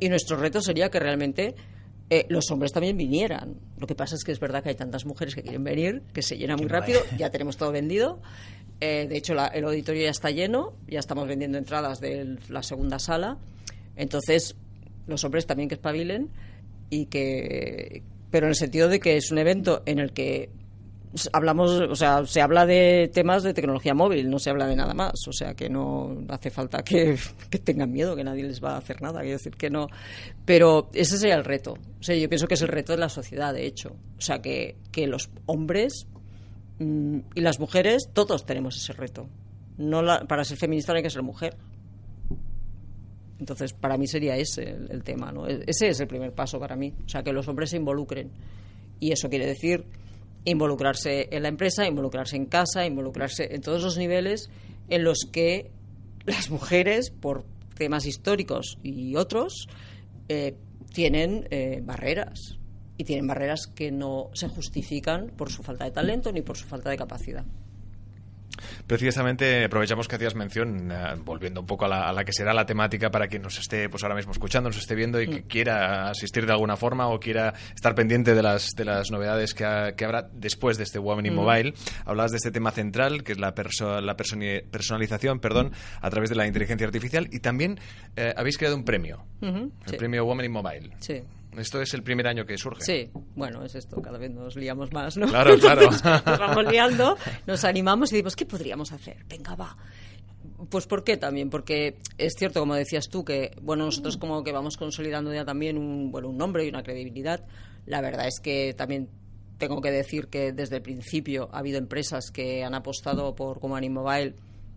[0.00, 1.54] y nuestro reto sería que realmente
[2.08, 3.56] eh, los hombres también vinieran.
[3.78, 6.22] Lo que pasa es que es verdad que hay tantas mujeres que quieren venir, que
[6.22, 8.20] se llena muy rápido, ya tenemos todo vendido.
[8.80, 12.98] Eh, de hecho, el auditorio ya está lleno, ya estamos vendiendo entradas de la segunda
[12.98, 13.38] sala.
[13.96, 14.54] Entonces,
[15.06, 16.30] los hombres también que espabilen
[16.90, 18.02] y que...
[18.30, 20.50] Pero en el sentido de que es un evento en el que
[21.32, 24.94] hablamos, o sea, se habla de temas de tecnología móvil, no se habla de nada
[24.94, 27.18] más, o sea que no hace falta que,
[27.64, 29.88] tengan miedo, que nadie les va a hacer nada, quiero decir que no.
[30.44, 33.08] Pero ese sería el reto, o sea, yo pienso que es el reto de la
[33.08, 36.06] sociedad, de hecho, o sea que, que los hombres
[36.78, 39.28] mm, y las mujeres, todos tenemos ese reto.
[39.78, 41.54] No para ser feminista hay que ser mujer.
[43.38, 45.46] Entonces, para mí sería ese el, el tema, ¿no?
[45.46, 48.30] E-, ese es el primer paso para mí, o sea, que los hombres se involucren.
[48.98, 49.84] Y eso quiere decir
[50.46, 54.48] involucrarse en la empresa, involucrarse en casa, involucrarse en todos los niveles
[54.88, 55.70] en los que
[56.24, 59.68] las mujeres, por temas históricos y otros,
[60.28, 60.56] eh,
[60.92, 62.58] tienen eh, barreras.
[62.96, 66.66] Y tienen barreras que no se justifican por su falta de talento ni por su
[66.66, 67.44] falta de capacidad.
[68.86, 73.10] Precisamente aprovechamos que hacías mención, eh, volviendo un poco a la, que será la temática
[73.10, 75.48] para quien nos esté pues ahora mismo escuchando, nos esté viendo y que mm.
[75.48, 79.64] quiera asistir de alguna forma o quiera estar pendiente de las, de las novedades que,
[79.64, 81.36] habrá después de este Women in mm.
[81.36, 81.74] Mobile.
[82.04, 83.54] Hablabas de este tema central, que es la,
[84.02, 87.80] la personalización perdón, a través de la inteligencia artificial y también
[88.14, 90.90] eh, habéis creado un premio, el premio Women in Mobile.
[91.00, 91.22] Sí.
[91.58, 92.82] Esto es el primer año que surge.
[92.82, 95.26] Sí, bueno, es esto, cada vez nos liamos más, ¿no?
[95.26, 95.90] Claro, claro.
[95.90, 97.16] nos vamos liando,
[97.46, 99.24] nos animamos y decimos, ¿qué podríamos hacer?
[99.28, 99.76] Venga, va.
[100.70, 101.50] Pues ¿por qué también?
[101.50, 105.76] Porque es cierto, como decías tú, que bueno, nosotros como que vamos consolidando ya también
[105.78, 107.44] un, bueno, un nombre y una credibilidad.
[107.84, 109.08] La verdad es que también
[109.58, 113.88] tengo que decir que desde el principio ha habido empresas que han apostado por Comani
[113.88, 114.34] Mobile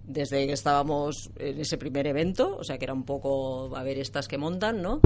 [0.09, 3.99] desde que estábamos en ese primer evento, o sea que era un poco a ver
[3.99, 4.99] estas que montan, ¿no?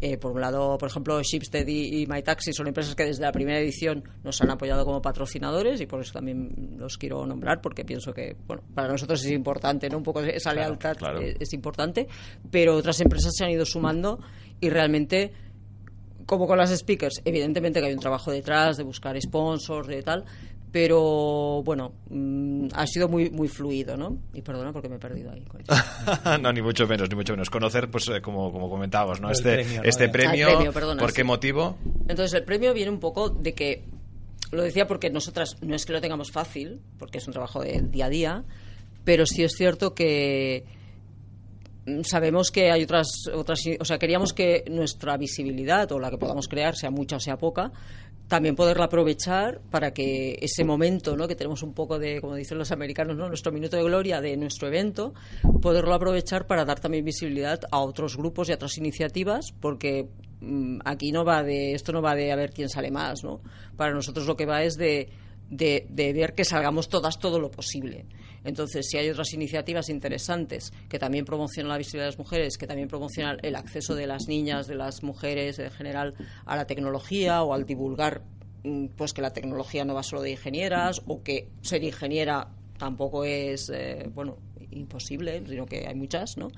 [0.00, 3.60] Eh, por un lado, por ejemplo, Shipstead y, MyTaxi son empresas que desde la primera
[3.60, 8.12] edición nos han apoyado como patrocinadores y por eso también los quiero nombrar porque pienso
[8.12, 9.98] que, bueno, para nosotros es importante, ¿no?
[9.98, 12.08] Un poco esa lealtad Es, importante,
[12.50, 14.18] pero otras empresas se han ido sumando
[14.60, 15.32] y realmente
[16.26, 20.24] como con las speakers, evidentemente que hay un trabajo detrás de buscar sponsors, de tal,
[20.70, 24.18] pero bueno, mm, ha sido muy muy fluido, ¿no?
[24.34, 25.44] Y perdona porque me he perdido ahí.
[26.42, 27.50] no, ni mucho menos, ni mucho menos.
[27.50, 29.30] Conocer, pues eh, como, como comentábamos, ¿no?
[29.30, 31.78] este premio, este premio, ah, ¿por qué motivo?
[32.08, 33.84] Entonces, el premio viene un poco de que,
[34.50, 37.80] lo decía porque nosotras no es que lo tengamos fácil, porque es un trabajo de
[37.82, 38.44] día a día,
[39.04, 40.64] pero sí es cierto que
[41.86, 46.18] mm, sabemos que hay otras otras o sea queríamos que nuestra visibilidad o la que
[46.18, 47.72] podamos crear sea mucha o sea poca
[48.28, 51.26] también poderla aprovechar para que ese momento, ¿no?
[51.26, 53.26] que tenemos un poco de, como dicen los americanos, ¿no?
[53.26, 55.14] nuestro minuto de gloria de nuestro evento,
[55.62, 60.08] poderlo aprovechar para dar también visibilidad a otros grupos y a otras iniciativas, porque
[60.40, 63.40] mm, aquí no va de, esto no va de a ver quién sale más, ¿no?
[63.76, 65.08] Para nosotros lo que va es de,
[65.48, 68.04] de, de ver que salgamos todas todo lo posible.
[68.44, 72.66] Entonces, si hay otras iniciativas interesantes que también promocionan la visibilidad de las mujeres, que
[72.66, 76.14] también promocionan el acceso de las niñas, de las mujeres en general
[76.46, 78.22] a la tecnología o al divulgar
[78.64, 82.48] mm, pues que la tecnología no va solo de ingenieras o que ser ingeniera
[82.78, 84.36] tampoco es eh, bueno
[84.70, 86.48] imposible, sino que hay muchas, ¿no?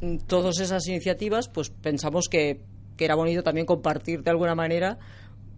[0.00, 2.60] Mm, todas esas iniciativas, pues pensamos que,
[2.96, 4.98] que era bonito también compartir de alguna manera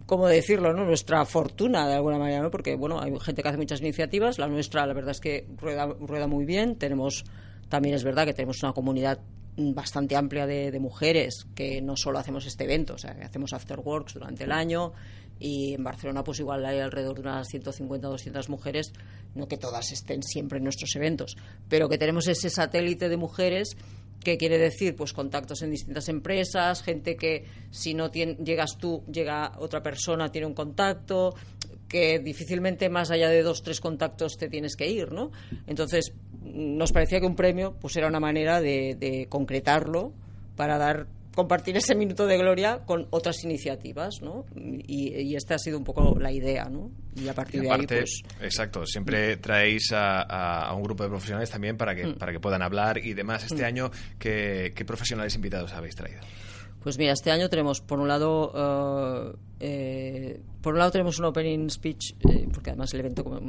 [0.05, 0.85] cómo decirlo, ¿no?
[0.85, 2.51] Nuestra fortuna, de alguna manera, ¿no?
[2.51, 5.85] Porque, bueno, hay gente que hace muchas iniciativas, la nuestra, la verdad es que rueda,
[5.85, 7.25] rueda muy bien, tenemos,
[7.69, 9.19] también es verdad que tenemos una comunidad
[9.57, 14.15] bastante amplia de, mujeres que no solo hacemos este evento, o sea, que hacemos afterworks
[14.15, 14.91] durante el año
[15.39, 18.91] y en Barcelona pues igual hay alrededor de unas 150 o 200 mujeres,
[19.33, 21.37] no que todas estén siempre en nuestros eventos,
[21.69, 23.77] pero que tenemos ese satélite de mujeres
[24.25, 24.95] ¿Qué quiere decir?
[24.95, 30.47] Pues contactos en distintas empresas, gente que si no llegas tú, llega otra persona, tiene
[30.47, 31.35] un contacto,
[31.87, 35.31] que difícilmente más allá de dos, tres contactos te tienes que ir, ¿no?
[35.67, 36.11] Entonces,
[36.41, 40.11] nos parecía que un premio pues era una manera de concretarlo
[40.55, 44.45] para dar compartir ese minuto de gloria con otras iniciativas, ¿no?
[44.55, 46.89] Y, esta ha sido un poco la idea, ¿no?
[47.15, 48.21] Y a partir de ahí, pues...
[48.41, 52.15] Exacto, siempre traéis a, un grupo de profesionales también para que, mm.
[52.15, 53.43] para que puedan hablar y demás.
[53.43, 53.65] Este mm.
[53.65, 56.21] año, ¿qué, ¿qué profesionales invitados habéis traído?
[56.85, 61.25] Pues mira, este año tenemos, por un lado, eh, eh, por un lado tenemos un
[61.25, 63.39] opening speech, eh, porque además el evento, como,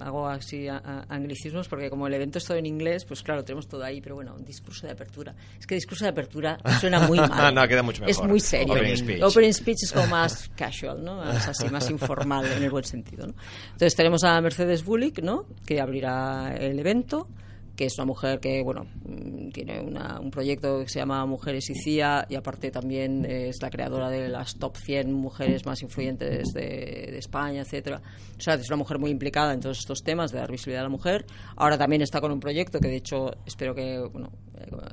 [0.00, 3.84] hago así anglicismos, porque como el evento es todo en inglés, pues claro, tenemos todo
[3.84, 5.34] ahí, pero bueno, un discurso de apertura.
[5.60, 7.54] Es que discurso de apertura suena muy mal.
[7.54, 8.10] no, queda mucho mejor.
[8.24, 8.72] Es muy serio.
[8.72, 9.22] Opening speech.
[9.22, 11.22] Opening speech es como más casual, ¿no?
[11.30, 13.34] Es así, más informal en el buen sentido, ¿no?
[13.72, 15.44] Entonces tenemos a Mercedes Bullick, ¿no?
[15.66, 17.28] Que abrirá el evento
[17.76, 21.74] que es una mujer que bueno mm, tiene un proyecto que se llama Mujeres y
[21.74, 27.16] CIA y aparte también es la creadora de las top 100 mujeres más influyentes de,
[27.16, 28.02] España, etcétera.
[28.36, 30.84] O sea, es una mujer muy implicada en todos estos temas de dar visibilidad a
[30.84, 31.24] la mujer.
[31.56, 34.32] Ahora también está con un proyecto que de hecho espero que bueno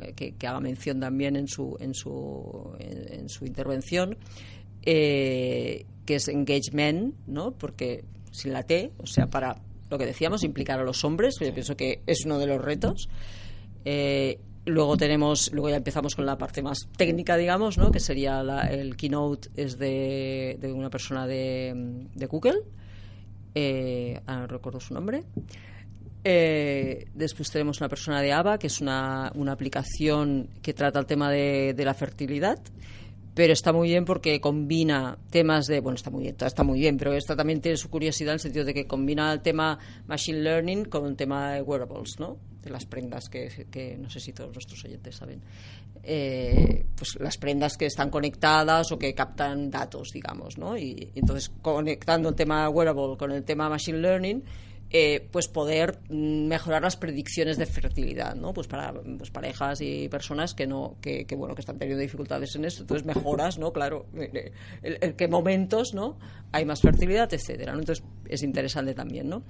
[0.01, 4.17] eh, que, haga mención también en su en su en, su intervención
[4.83, 7.51] eh, que es engagement, ¿no?
[7.51, 9.61] Porque sin la T, o sea, para
[9.93, 13.07] lo que decíamos, implicar a los hombres, yo pienso que es uno de los retos.
[13.85, 17.91] Eh, luego tenemos, luego ya empezamos con la parte más técnica, digamos, ¿no?
[17.91, 22.61] que sería el keynote es de, una persona de, Google,
[23.53, 25.23] eh, no recuerdo su nombre.
[26.25, 31.05] Eh, después tenemos una persona de ABA, que es una, una aplicación que trata el
[31.05, 32.59] tema de, de la fertilidad
[33.33, 36.97] pero está muy bien porque combina temas de, bueno, está muy bien, está muy bien,
[36.97, 40.41] pero esta también tiene su curiosidad en el sentido de que combina el tema machine
[40.41, 42.37] learning con el tema de wearables, ¿no?
[42.61, 45.41] De las prendas que, que no sé si todos nuestros oyentes saben.
[46.03, 50.77] Eh, pues las prendas que están conectadas o que captan datos, digamos, ¿no?
[50.77, 54.43] Y, y entonces conectando el tema wearable con el tema machine learning,
[54.95, 58.53] eh, pues poder mm, mejorar las predicciones de fertilidad, ¿no?
[58.53, 62.65] Pues para pues parejas y personas que no, que, bueno, que están teniendo dificultades en
[62.65, 63.73] esto, entonces mejoras, ¿no?
[63.73, 66.19] Claro, en qué momentos, ¿no?
[66.51, 69.41] Hay más fertilidad, etcétera, Entonces es interesante también, ¿no?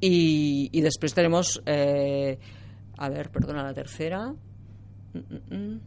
[0.00, 2.40] Y, después tenemos, eh,
[2.96, 4.34] a ver, perdona, la tercera.
[5.14, 5.80] Mm, mm,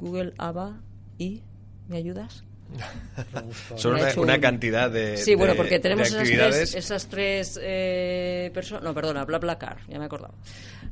[0.00, 0.80] Google, ABA
[1.18, 1.42] y,
[1.88, 2.42] ¿me ayudas?
[3.76, 5.16] Son una, cantidad de.
[5.16, 8.84] Sí, bueno, porque tenemos esas tres, esas tres eh, personas.
[8.84, 10.34] No, perdona, BlaBlaCar, ya me he acordado.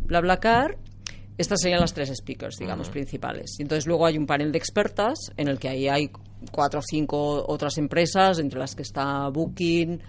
[0.05, 0.77] BlaBlaCar,
[1.39, 3.57] estas serían las tres speakers, digamos, principales.
[3.59, 6.11] Y entonces luego hay un panel de expertas en el que ahí hay
[6.51, 10.01] cuatro o cinco otras empresas, entre las que está Booking,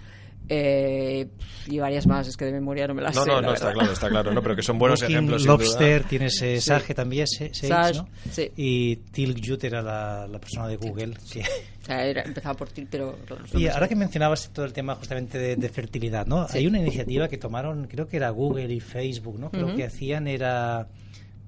[0.48, 1.28] eh,
[1.66, 3.30] y varias más, es que de memoria no me las no, sé.
[3.30, 5.46] No, no, está claro, está claro, no, pero que son buenos ejemplos.
[5.46, 8.08] Lobster, tienes eh, Sage también, Sage, ¿no?
[8.56, 11.14] Y Till Jute era la, la, persona de Google.
[11.24, 11.40] Sí.
[11.40, 13.18] O sea, era, empezaba por Till, pero...
[13.54, 16.46] Y ahora que mencionabas todo el tema justamente de, fertilidad, ¿no?
[16.50, 19.50] Hay una iniciativa que tomaron, creo que era Google y Facebook, ¿no?
[19.52, 20.88] Lo que hacían era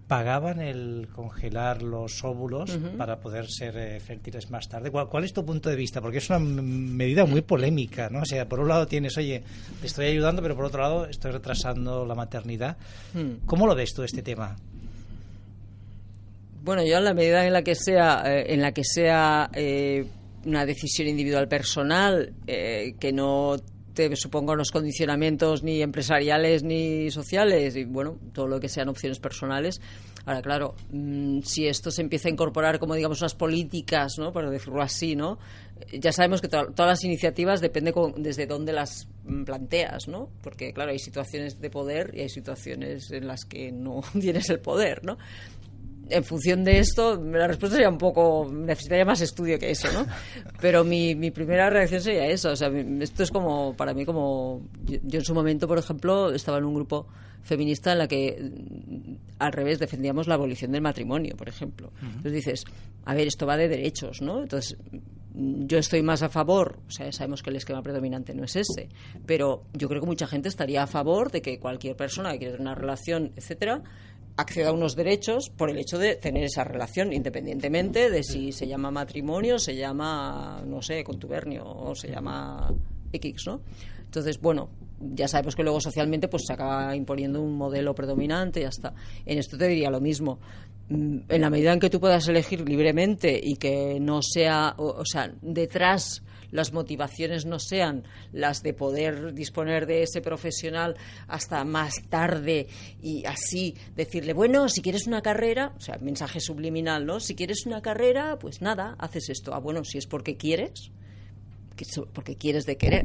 [0.06, 4.90] pagaban el congelar los óvulos para poder ser eh, fértiles más tarde.
[4.90, 6.00] ¿Cuál, es tu punto de vista?
[6.00, 8.20] Porque es una medida muy polémica, ¿no?
[8.20, 9.42] O sea, por un lado tienes, oye,
[9.80, 12.76] te estoy ayudando, pero por otro lado estoy retrasando la maternidad.
[13.14, 13.46] Hmm.
[13.46, 14.56] ¿Cómo lo ves tú este tema?
[16.62, 20.06] Bueno, yo en la medida en la que sea, eh, en la que sea eh,
[20.44, 23.56] una decisión individual personal, que no
[23.94, 29.20] te suponga unos condicionamientos ni empresariales ni sociales y bueno, todo lo que sean opciones
[29.20, 29.80] personales.
[30.26, 34.32] Ahora, claro, mm, si esto se empieza a incorporar como digamos unas políticas, ¿no?
[34.32, 35.38] Por decirlo así, ¿no?
[35.92, 40.30] Ya sabemos que todas las iniciativas depende desde dónde las mm, planteas, ¿no?
[40.42, 44.60] Porque claro, hay situaciones de poder y hay situaciones en las que no tienes el
[44.60, 45.18] poder, ¿no?
[46.08, 50.06] En función de esto, la respuesta sería un poco, necesitaría más estudio que eso, ¿no?
[50.60, 52.68] Pero mi, mi primera reacción sería eso, o sea,
[53.00, 56.74] esto es como, para mí como, yo, en su momento, por ejemplo, estaba en un
[56.74, 57.06] grupo
[57.42, 61.92] feminista en la que al revés defendíamos la abolición del matrimonio, por ejemplo.
[62.00, 62.64] Entonces dices,
[63.04, 64.42] a ver, esto va de derechos, ¿no?
[64.42, 64.78] Entonces,
[65.34, 68.88] yo estoy más a favor, o sea, sabemos que el esquema predominante no es ese,
[69.26, 72.52] pero yo creo que mucha gente estaría a favor de que cualquier persona que quiera
[72.52, 73.82] tener una relación, etcétera,
[74.36, 78.66] acceda a unos derechos por el hecho de tener esa relación, independientemente de si se
[78.66, 82.72] llama matrimonio, se llama, no sé, contubernio o se llama
[83.12, 83.60] X, ¿no?
[84.04, 84.68] Entonces, bueno,
[85.00, 88.94] ya sabemos que luego socialmente pues se acaba imponiendo un modelo predominante y ya está.
[89.26, 90.38] En esto te diría lo mismo.
[90.88, 95.04] Mm, en la medida en que tú puedas elegir libremente y que no sea, o
[95.04, 96.22] sea, detrás
[96.54, 102.68] las motivaciones no sean las de poder disponer de ese profesional hasta más tarde
[103.02, 107.18] y así decirle, bueno, si quieres una carrera, o sea, mensaje subliminal, ¿no?
[107.18, 109.52] Si quieres una carrera, pues nada, haces esto.
[109.52, 110.92] Ah, bueno, si es porque quieres,
[112.12, 113.04] porque quieres de querer.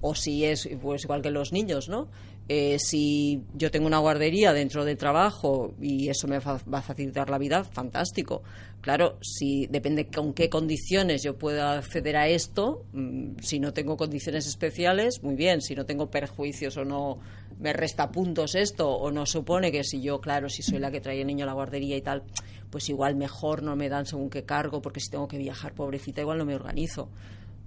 [0.00, 2.08] O si es pues igual que los niños, ¿no?
[2.50, 7.28] Eh, si yo tengo una guardería dentro del trabajo y eso me va a facilitar
[7.28, 8.42] la vida, fantástico.
[8.80, 13.98] Claro, si depende con qué condiciones yo pueda acceder a esto, mm, si no tengo
[13.98, 15.60] condiciones especiales, muy bien.
[15.60, 17.18] Si no tengo perjuicios o no
[17.58, 21.02] me resta puntos esto, o no supone que si yo, claro, si soy la que
[21.02, 22.22] trae el niño a la guardería y tal,
[22.70, 26.22] pues igual mejor no me dan según qué cargo, porque si tengo que viajar, pobrecita,
[26.22, 27.10] igual no me organizo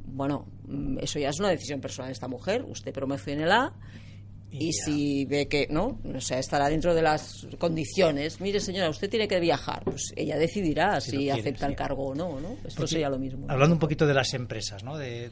[0.05, 2.63] bueno, mm, eso ya es una decisión personal de esta mujer.
[2.67, 3.73] Usted promocionela
[4.51, 8.41] y, y si ve que no, o sea, estará dentro de las condiciones.
[8.41, 9.83] Mire, señora, usted tiene que viajar.
[9.83, 12.57] Pues ella decidirá si, acepta el cargo o no, ¿no?
[12.65, 13.45] Esto sería lo mismo.
[13.49, 14.97] Hablando un poquito de las empresas, ¿no?
[14.97, 15.29] De,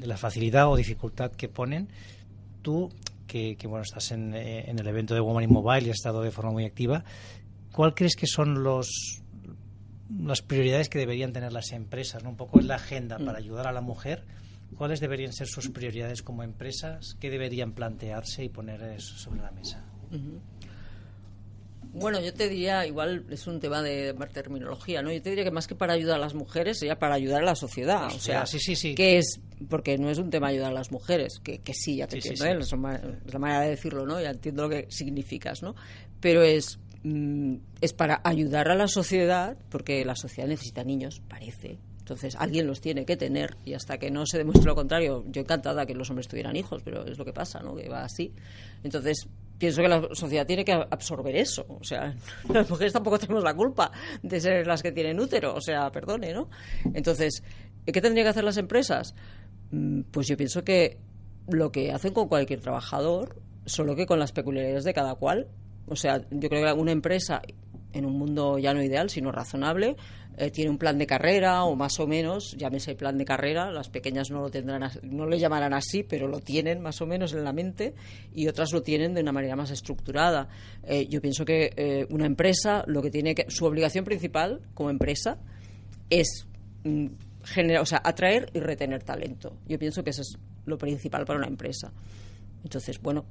[0.00, 1.88] la facilidad o dificultad que ponen,
[2.62, 2.90] tú
[3.26, 6.22] que, bueno estás en, eh, en el evento de Woman in Mobile y has estado
[6.22, 7.04] de forma muy activa,
[7.72, 9.22] ¿cuál crees que son los
[10.08, 12.30] las prioridades que deberían tener las empresas, ¿no?
[12.30, 13.42] un poco en la agenda para mm.
[13.42, 14.24] ayudar a la mujer.
[14.76, 17.16] ¿Cuáles deberían ser sus prioridades como empresas?
[17.20, 19.84] ¿Qué deberían plantearse y poner eso sobre la mesa?
[21.92, 25.10] Bueno, yo te diría, igual es un tema de terminología, ¿no?
[25.10, 27.46] Yo te diría que más que para ayudar a las mujeres, sería para ayudar a
[27.46, 28.06] la sociedad.
[28.06, 28.94] O sea, sí, sí, sí.
[28.94, 32.06] que es, porque no es un tema ayudar a las mujeres, que, que sí, ya
[32.06, 32.58] te entiendo, ¿eh?
[32.60, 34.20] es, la manera de decirlo, ¿no?
[34.20, 35.74] Ya entiendo lo que significas, ¿no?
[36.20, 41.78] Pero es, mm, es para ayudar a la sociedad, porque la sociedad necesita niños, parece,
[42.06, 45.40] entonces, alguien los tiene que tener y hasta que no se demuestre lo contrario, yo
[45.40, 47.74] encantada que los hombres tuvieran hijos, pero es lo que pasa, ¿no?
[47.74, 48.32] Que va así.
[48.84, 49.26] Entonces,
[49.58, 51.66] pienso que la sociedad tiene que absorber eso.
[51.68, 52.14] O sea,
[52.48, 53.90] las mujeres tampoco tenemos la culpa
[54.22, 55.52] de ser las que tienen útero.
[55.56, 56.48] O sea, perdone, ¿no?
[56.94, 57.42] Entonces,
[57.84, 59.16] ¿qué tendrían que hacer las empresas?
[59.72, 61.00] Mm, pues yo pienso que
[61.48, 65.48] lo que hacen con cualquier trabajador, solo que con las peculiaridades de cada cual.
[65.86, 67.42] O sea, yo creo que una empresa
[67.92, 69.96] en un mundo ya no ideal, sino razonable,
[70.38, 73.88] eh, tiene un plan de carrera o más o menos, llámese plan de carrera, las
[73.88, 77.42] pequeñas no lo tendrán, no le llamarán así, pero lo tienen más o menos en
[77.42, 77.94] la mente
[78.34, 80.48] y otras lo tienen de una manera más estructurada.
[80.82, 84.90] Eh, yo pienso que eh, una empresa, lo que tiene que, su obligación principal como
[84.90, 85.38] empresa
[86.10, 86.46] es
[86.84, 87.06] mm,
[87.80, 89.56] o sea, atraer y retener talento.
[89.66, 91.92] Yo pienso que eso es lo principal para una empresa.
[92.62, 93.24] Entonces, bueno,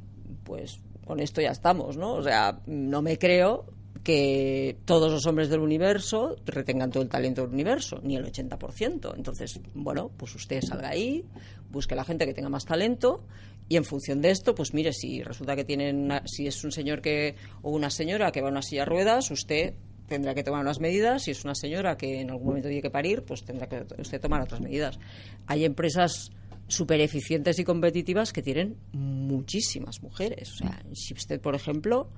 [0.43, 2.16] pues con esto ya estamos, ¿no?
[2.16, 3.66] O sea, no me creo
[4.03, 9.14] que todos los hombres del universo retengan todo el talento del universo, ni el 80%.
[9.16, 11.26] Entonces, bueno, pues usted salga ahí,
[11.72, 13.24] busque a la gente que tenga más talento
[13.68, 17.01] y en función de esto, pues mire, si resulta que tienen, si es un señor
[17.01, 19.74] que o una señora que va a una silla de ruedas, usted
[20.08, 21.24] tendrá que tomar unas medidas.
[21.24, 24.22] Si es una señora que en algún momento tiene que parir, pues tendrá que usted
[24.22, 24.99] tomar otras medidas.
[25.47, 26.32] Hay empresas
[26.68, 30.51] súper eficientes y competitivas que tienen muchísimas mujeres.
[30.53, 32.09] O sea, si usted, por ejemplo,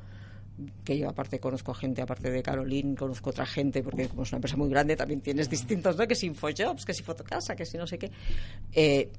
[0.83, 4.37] que yo aparte conozco gente, aparte de Caroline, conozco otra gente, porque como es una
[4.37, 6.07] empresa muy grande, también tienes distintos, ¿no?
[6.07, 8.11] Que si Infojobs, que si Fotocasa, que si no sé qué.
[8.71, 9.09] Eh,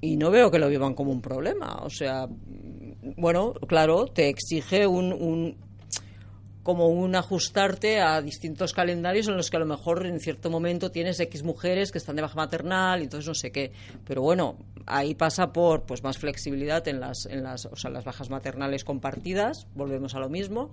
[0.00, 1.80] y no veo que lo vivan como un problema.
[1.82, 2.28] O sea,
[3.16, 5.56] bueno, claro, te exige un,
[6.66, 10.90] como un ajustarte a distintos calendarios en los que a lo mejor en cierto momento
[10.90, 13.70] tienes X mujeres que están de baja maternal y entonces no sé qué.
[14.04, 18.04] Pero bueno, ahí pasa por pues más flexibilidad en las, en las, o sea, las
[18.04, 20.72] bajas maternales compartidas, volvemos a lo mismo.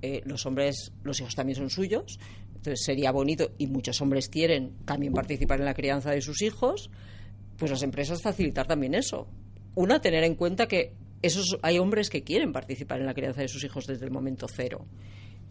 [0.00, 2.20] Eh, los hombres, los hijos también son suyos,
[2.54, 6.88] entonces sería bonito y muchos hombres quieren también participar en la crianza de sus hijos,
[7.56, 9.26] pues las empresas facilitar también eso.
[9.74, 13.48] Una, tener en cuenta que esos, hay hombres que quieren participar en la crianza de
[13.48, 14.86] sus hijos desde el momento cero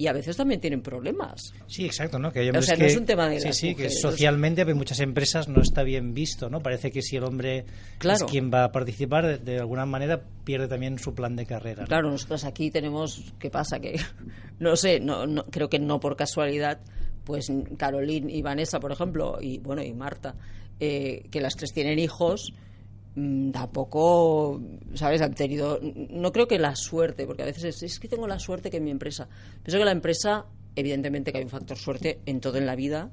[0.02, 1.54] y a veces también tienen problemas.
[1.68, 2.32] Sí, exacto, ¿no?
[2.32, 5.48] Que o sea, no es un tema de Sí, sí, que socialmente en muchas empresas
[5.48, 6.60] no está bien visto, ¿no?
[6.60, 7.66] Parece que si el hombre
[8.04, 11.86] es quien va a participar, de, alguna manera pierde también su plan de carrera.
[11.86, 13.80] Claro, nosotros aquí tenemos, ¿qué pasa?
[13.80, 14.00] Que,
[14.60, 16.80] no sé, no, no, creo que no por casualidad,
[17.24, 20.34] pues Caroline y Vanessa, por ejemplo, y bueno, y Marta,
[20.80, 22.54] eh, que las tres tienen hijos,
[23.52, 24.62] tampoco,
[24.94, 25.22] ¿sabes?
[25.22, 28.70] Han tenido, no creo que la suerte, porque a veces es, que tengo la suerte
[28.70, 29.28] que en mi empresa.
[29.64, 30.46] Pienso que la empresa,
[30.76, 33.12] evidentemente que hay un factor suerte en todo en la vida,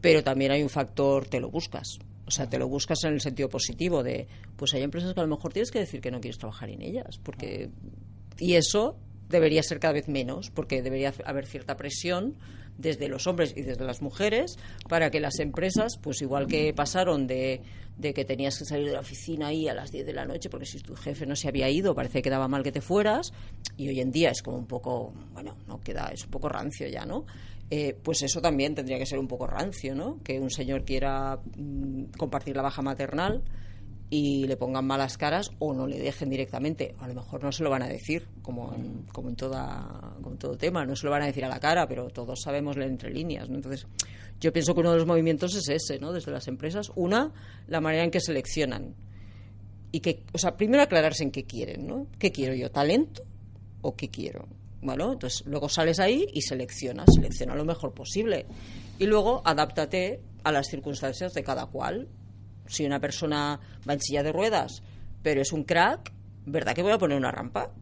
[0.00, 1.98] pero también hay un factor te lo buscas.
[2.26, 4.26] O sea, te lo buscas en el sentido positivo de,
[4.56, 6.82] pues hay empresas que a lo mejor tienes que decir que no quieres trabajar en
[6.82, 7.70] ellas, porque
[8.38, 8.96] y eso
[9.28, 12.36] debería ser cada vez menos, porque debería haber cierta presión
[12.78, 14.56] desde los hombres y desde las mujeres
[14.88, 17.60] para que las empresas, pues igual que pasaron de,
[17.98, 20.48] de que tenías que salir de la oficina ahí a las 10 de la noche
[20.48, 23.32] porque si tu jefe no se había ido parece que daba mal que te fueras
[23.76, 26.88] y hoy en día es como un poco, bueno, no queda, es un poco rancio
[26.88, 27.26] ya, ¿no?
[27.70, 30.22] Eh, pues eso también tendría que ser un poco rancio, ¿no?
[30.22, 33.42] Que un señor quiera mm, compartir la baja maternal
[34.10, 36.94] y le pongan malas caras o no le dejen directamente.
[36.98, 40.36] A lo mejor no se lo van a decir, como en, como en, toda, como
[40.36, 42.90] todo tema, no se lo van a decir a la cara, pero todos sabemos leer
[42.90, 43.48] entre líneas.
[43.50, 43.56] ¿no?
[43.56, 43.86] Entonces,
[44.40, 46.12] yo pienso que uno de los movimientos es ese, ¿no?
[46.12, 46.90] desde las empresas.
[46.94, 47.32] Una,
[47.66, 48.94] la manera en que seleccionan.
[49.92, 52.06] Y que, o sea, primero aclararse en qué quieren, ¿no?
[52.18, 52.70] ¿Qué quiero yo?
[52.70, 53.22] ¿Talento
[53.80, 54.46] o qué quiero?
[54.82, 58.46] Bueno, entonces luego sales ahí y seleccionas, selecciona lo mejor posible.
[58.98, 62.08] Y luego adáptate a las circunstancias de cada cual
[62.68, 63.58] si una persona
[63.88, 64.82] va en silla de ruedas,
[65.22, 66.12] pero es un crack,
[66.46, 67.72] ¿verdad que voy a poner una rampa?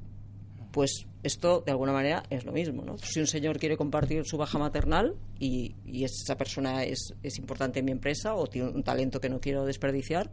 [0.72, 2.82] Pues esto, de alguna manera, es lo mismo.
[2.82, 2.98] ¿no?
[2.98, 5.74] Si un señor quiere compartir su baja maternal y,
[6.04, 10.30] esa persona es importante en mi empresa o tiene un talento que no quiero desperdiciar,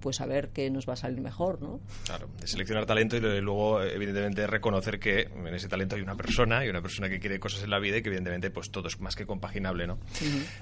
[0.00, 1.80] pues a ver qué nos va a salir mejor, ¿no?
[2.04, 6.64] Claro, de seleccionar talento y luego, evidentemente, reconocer que en ese talento hay una persona
[6.64, 9.00] y una persona que quiere cosas en la vida y que, evidentemente, pues todo es
[9.00, 9.98] más que compaginable, ¿no?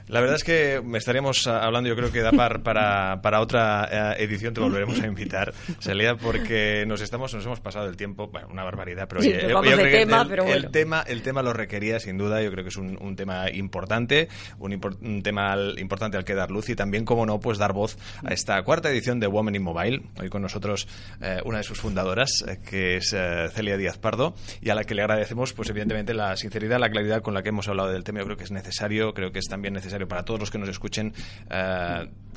[0.09, 4.24] La verdad es que estaríamos hablando, yo creo que da par para, para otra eh,
[4.24, 8.49] edición, te volveremos a invitar, Celia, porque nos estamos nos hemos pasado el tiempo, bueno,
[8.51, 10.57] una barbaridad, pero, sí, yo, creo que tema, el, pero bueno.
[10.57, 13.51] el, tema, el tema lo requería, sin duda, yo creo que es un, un tema
[13.51, 14.28] importante,
[14.59, 17.97] un, un tema importante al que dar luz y también, como no, pues dar voz
[18.24, 20.03] a esta cuarta edición de Women in Mobile.
[20.20, 20.89] Hoy con nosotros
[21.20, 24.85] eh, una de sus fundadoras, eh, que es eh, Celia Díaz Pardo, y a la
[24.85, 28.05] que le agradecemos, pues evidentemente, la sinceridad, la claridad con la que hemos hablado del
[28.05, 28.20] tema.
[28.20, 30.68] Yo creo que es necesario, creo que es también necesario para todos los que nos
[30.68, 31.12] escuchen,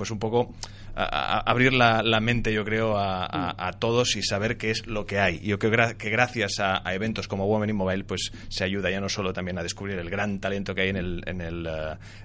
[0.02, 0.52] pues un poco
[0.96, 5.40] abrir la, mente, yo creo, a, todos y saber qué es lo que hay.
[5.42, 9.10] Yo creo que gracias a, eventos como Women in Mobile, pues se ayuda ya no
[9.10, 11.70] solo también a descubrir el gran talento que hay en el, en el,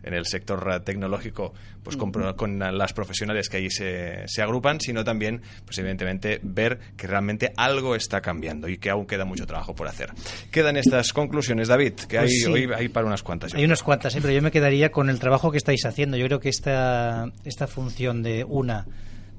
[0.03, 1.53] en el sector tecnológico,
[1.83, 6.79] pues con, con las profesionales que allí se, se, agrupan, sino también, pues evidentemente, ver
[6.97, 10.15] que realmente algo está cambiando y que aún queda mucho trabajo por hacer.
[10.51, 13.53] Quedan estas conclusiones, David, que pues hay, hoy hay para unas cuantas.
[13.53, 14.21] Hay unas cuantas, ¿eh?
[14.23, 16.17] pero yo me quedaría con el trabajo que estáis haciendo.
[16.17, 18.87] Yo creo que esta, esta función de una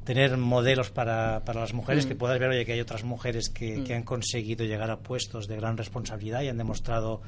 [0.08, 2.18] tener modelos para, para las mujeres, que mm.
[2.18, 3.98] puedas ver, oye, que hay otras mujeres que, que, mm.
[3.98, 7.22] han conseguido llegar a puestos de gran responsabilidad y han demostrado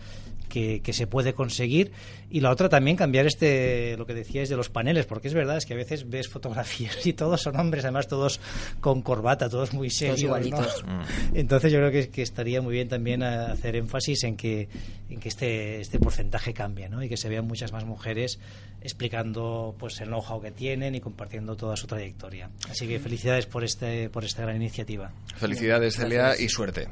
[0.47, 1.91] que, que, se puede conseguir.
[2.29, 5.57] Y la otra también cambiar este, lo que decíais de los paneles, porque es verdad,
[5.57, 8.39] es que a veces ves fotografías y todos son hombres, además todos
[8.79, 10.49] con corbata, todos muy serios.
[10.49, 11.35] Mm.
[11.35, 14.69] Entonces yo creo que, que, estaría muy bien también hacer énfasis en que,
[15.09, 17.03] en que este, este porcentaje cambie, ¿no?
[17.03, 18.39] Y que se vean muchas más mujeres
[18.81, 22.49] explicando pues el know-how que tienen y compartiendo toda su trayectoria.
[22.69, 25.11] Así que felicidades por este por esta gran iniciativa.
[25.35, 26.87] Felicidades, Celia, y suerte.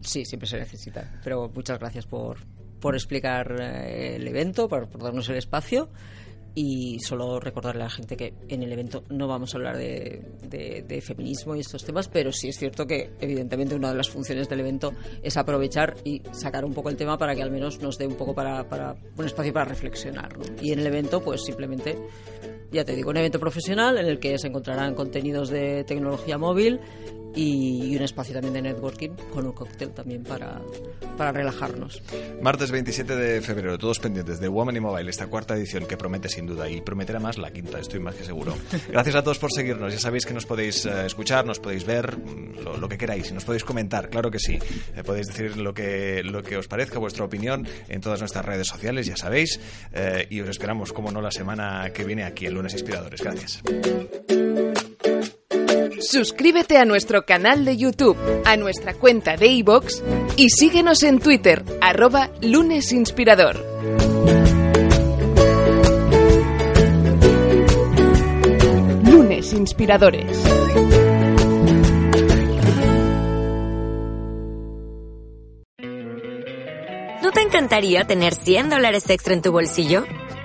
[0.00, 1.20] Sí, siempre se necesita.
[1.22, 2.38] Pero muchas gracias por,
[2.80, 5.90] por explicar eh, el evento, por, por darnos el espacio
[6.54, 10.20] y solo recordarle a la gente que en el evento no vamos a hablar de,
[10.42, 14.48] de, feminismo y estos temas, pero sí es cierto que evidentemente una de las funciones
[14.48, 17.98] del evento es aprovechar y sacar un poco el tema para que al menos nos
[17.98, 20.36] dé un poco para, para un espacio para reflexionar.
[20.60, 21.96] Y en el evento pues simplemente
[22.70, 26.80] ya te digo, un evento profesional en el que se encontrarán contenidos de tecnología móvil
[27.34, 30.60] y, un espacio también de networking con un cóctel también para,
[31.16, 32.02] para relajarnos.
[32.40, 36.28] Martes 27 de febrero, todos pendientes de Woman y Mobile, esta cuarta edición que promete
[36.28, 38.56] sin duda y prometerá más la quinta, estoy más que seguro.
[38.88, 42.16] Gracias a todos por seguirnos, ya sabéis que nos podéis eh, escuchar, nos podéis ver,
[42.16, 44.58] mm, lo, que queráis, y nos podéis comentar, claro que sí.
[44.96, 48.66] Eh, podéis decir lo que, lo que os parezca, vuestra opinión en todas nuestras redes
[48.66, 49.60] sociales, ya sabéis,
[49.92, 53.22] eh, y os esperamos, como no, la semana que viene aquí, el lunes Inspiradores.
[53.22, 53.62] Gracias.
[56.00, 60.02] Suscríbete a nuestro canal de YouTube, a nuestra cuenta de iVoox
[60.36, 63.62] y síguenos en Twitter, arroba lunesinspirador.
[69.04, 70.42] Lunes Inspiradores.
[77.22, 80.06] ¿No te encantaría tener 100 dólares extra en tu bolsillo?